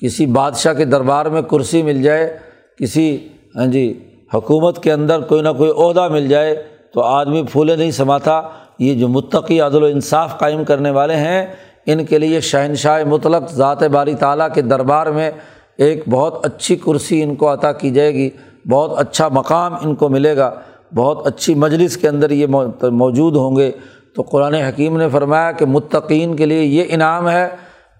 کسی 0.00 0.26
بادشاہ 0.26 0.72
کے 0.72 0.84
دربار 0.84 1.26
میں 1.26 1.42
کرسی 1.42 1.82
مل 1.82 2.02
جائے، 2.02 2.36
کسی 2.78 3.28
ہاں 3.56 3.66
جی 3.66 4.00
حکومت 4.34 4.82
کے 4.82 4.92
اندر 4.92 5.20
کوئی 5.20 5.42
نہ 5.42 5.48
کوئی 5.56 5.70
عہدہ 5.70 6.08
مل 6.08 6.28
جائے، 6.28 6.62
تو 6.94 7.00
آدمی 7.00 7.42
پھولے 7.52 7.76
نہیں 7.76 7.90
سماتا۔ 7.90 8.42
یہ 8.78 8.94
جو 8.94 9.08
متقی 9.08 9.60
عدل 9.60 9.82
و 9.82 9.86
انصاف 9.86 10.38
قائم 10.38 10.64
کرنے 10.64 10.90
والے 10.90 11.16
ہیں، 11.16 11.46
ان 11.86 12.04
کے 12.04 12.18
لیے 12.18 12.40
شہنشاہ 12.40 13.04
مطلق 13.04 13.52
ذات 13.52 13.82
باری 13.82 14.14
تعالیٰ 14.14 14.48
کے 14.54 14.62
دربار 14.62 15.06
میں 15.06 15.30
ایک 15.78 16.04
بہت 16.10 16.46
اچھی 16.46 16.76
کرسی 16.76 17.22
ان 17.22 17.34
کو 17.34 17.52
عطا 17.52 17.72
کی 17.72 17.90
جائے 17.90 18.14
گی، 18.14 18.30
بہت 18.70 18.92
اچھا 18.96 19.28
مقام 19.28 19.74
ان 19.82 19.94
کو 19.94 20.08
ملے 20.08 20.36
گا، 20.36 20.54
بہت 20.94 21.26
اچھی 21.26 21.54
مجلس 21.54 21.96
کے 21.96 22.08
اندر 22.08 22.30
یہ 22.30 22.46
موجود 22.90 23.36
ہوں 23.36 23.56
گے۔ 23.56 23.70
تو 24.14 24.22
قرآن 24.22 24.54
حکیم 24.54 24.96
نے 24.96 25.08
فرمایا 25.08 25.52
کہ 25.52 25.66
متقین 25.66 26.36
کے 26.36 26.46
لیے 26.46 26.62
یہ 26.62 26.84
انعام 26.88 27.28
ہے 27.28 27.48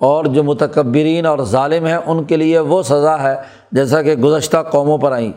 اور 0.01 0.25
جو 0.25 0.43
متکبرین 0.43 1.27
اور 1.27 1.39
ظالم 1.39 1.87
ہیں 1.87 1.99
ان 2.07 2.25
کے 2.25 2.37
لیے 2.37 2.59
وہ 2.59 2.83
سزا 2.83 3.23
ہے، 3.23 3.37
جیسا 3.73 4.03
کہ 4.03 4.15
گزشتہ 4.15 4.57
قوموں 4.71 4.99
پر 4.99 5.13
آئیں۔ 5.13 5.33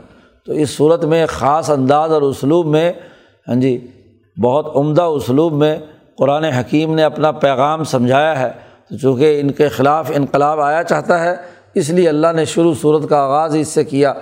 تو 0.45 0.53
اس 0.53 0.69
صورت 0.69 1.05
میں 1.05 1.25
خاص 1.29 1.69
انداز 1.69 2.11
اور 2.11 2.21
اسلوب 2.21 2.65
میں 2.65 2.93
ہاں 3.47 3.55
جی 3.55 3.87
بہت 4.43 4.75
عمدہ 4.75 5.01
اسلوب 5.01 5.53
میں 5.53 5.77
قرآن 6.17 6.43
حکیم 6.43 6.95
نے 6.95 7.03
اپنا 7.03 7.31
پیغام 7.31 7.83
سمجھایا 7.83 8.39
ہے۔ 8.39 8.49
تو 8.89 8.97
چونکہ 8.97 9.39
ان 9.39 9.51
کے 9.51 9.67
خلاف 9.67 10.11
انقلاب 10.15 10.59
آیا 10.59 10.83
چاہتا 10.83 11.23
ہے 11.23 11.35
اس 11.73 11.89
لیے 11.89 12.09
اللہ 12.09 12.31
نے 12.35 12.45
شروع 12.45 12.73
صورت 12.81 13.09
کا 13.09 13.17
آغاز 13.17 13.55
اس 13.55 13.67
سے 13.67 13.83
کیا 13.83 14.13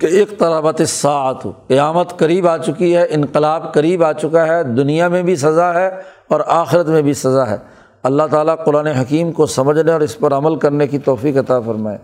کہ 0.00 0.06
ایک 0.06 0.38
طرح 0.38 0.84
ساعت 0.88 1.42
قیامت 1.42 2.18
قریب 2.18 2.48
آ 2.48 2.56
چکی 2.56 2.96
ہے، 2.96 3.06
انقلاب 3.10 3.74
قریب 3.74 4.04
آ 4.04 4.12
چکا 4.12 4.46
ہے، 4.46 4.62
دنیا 4.62 5.08
میں 5.08 5.22
بھی 5.22 5.36
سزا 5.36 5.74
ہے 5.74 5.88
اور 6.28 6.40
آخرت 6.46 6.86
میں 6.86 7.02
بھی 7.02 7.14
سزا 7.14 7.50
ہے۔ 7.50 7.56
اللہ 8.02 8.22
تعالیٰ 8.30 8.64
قرآن 8.64 8.86
حکیم 8.86 9.32
کو 9.32 9.46
سمجھنے 9.46 9.92
اور 9.92 10.00
اس 10.00 10.18
پر 10.18 10.32
عمل 10.32 10.58
کرنے 10.58 10.86
کی 10.86 10.98
توفیق 10.98 11.36
عطا 11.36 11.60
فرمائے۔ 11.60 11.98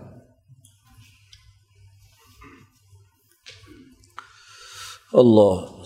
اللہ 5.13 5.85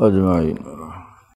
اجمعین۔ 0.00 0.77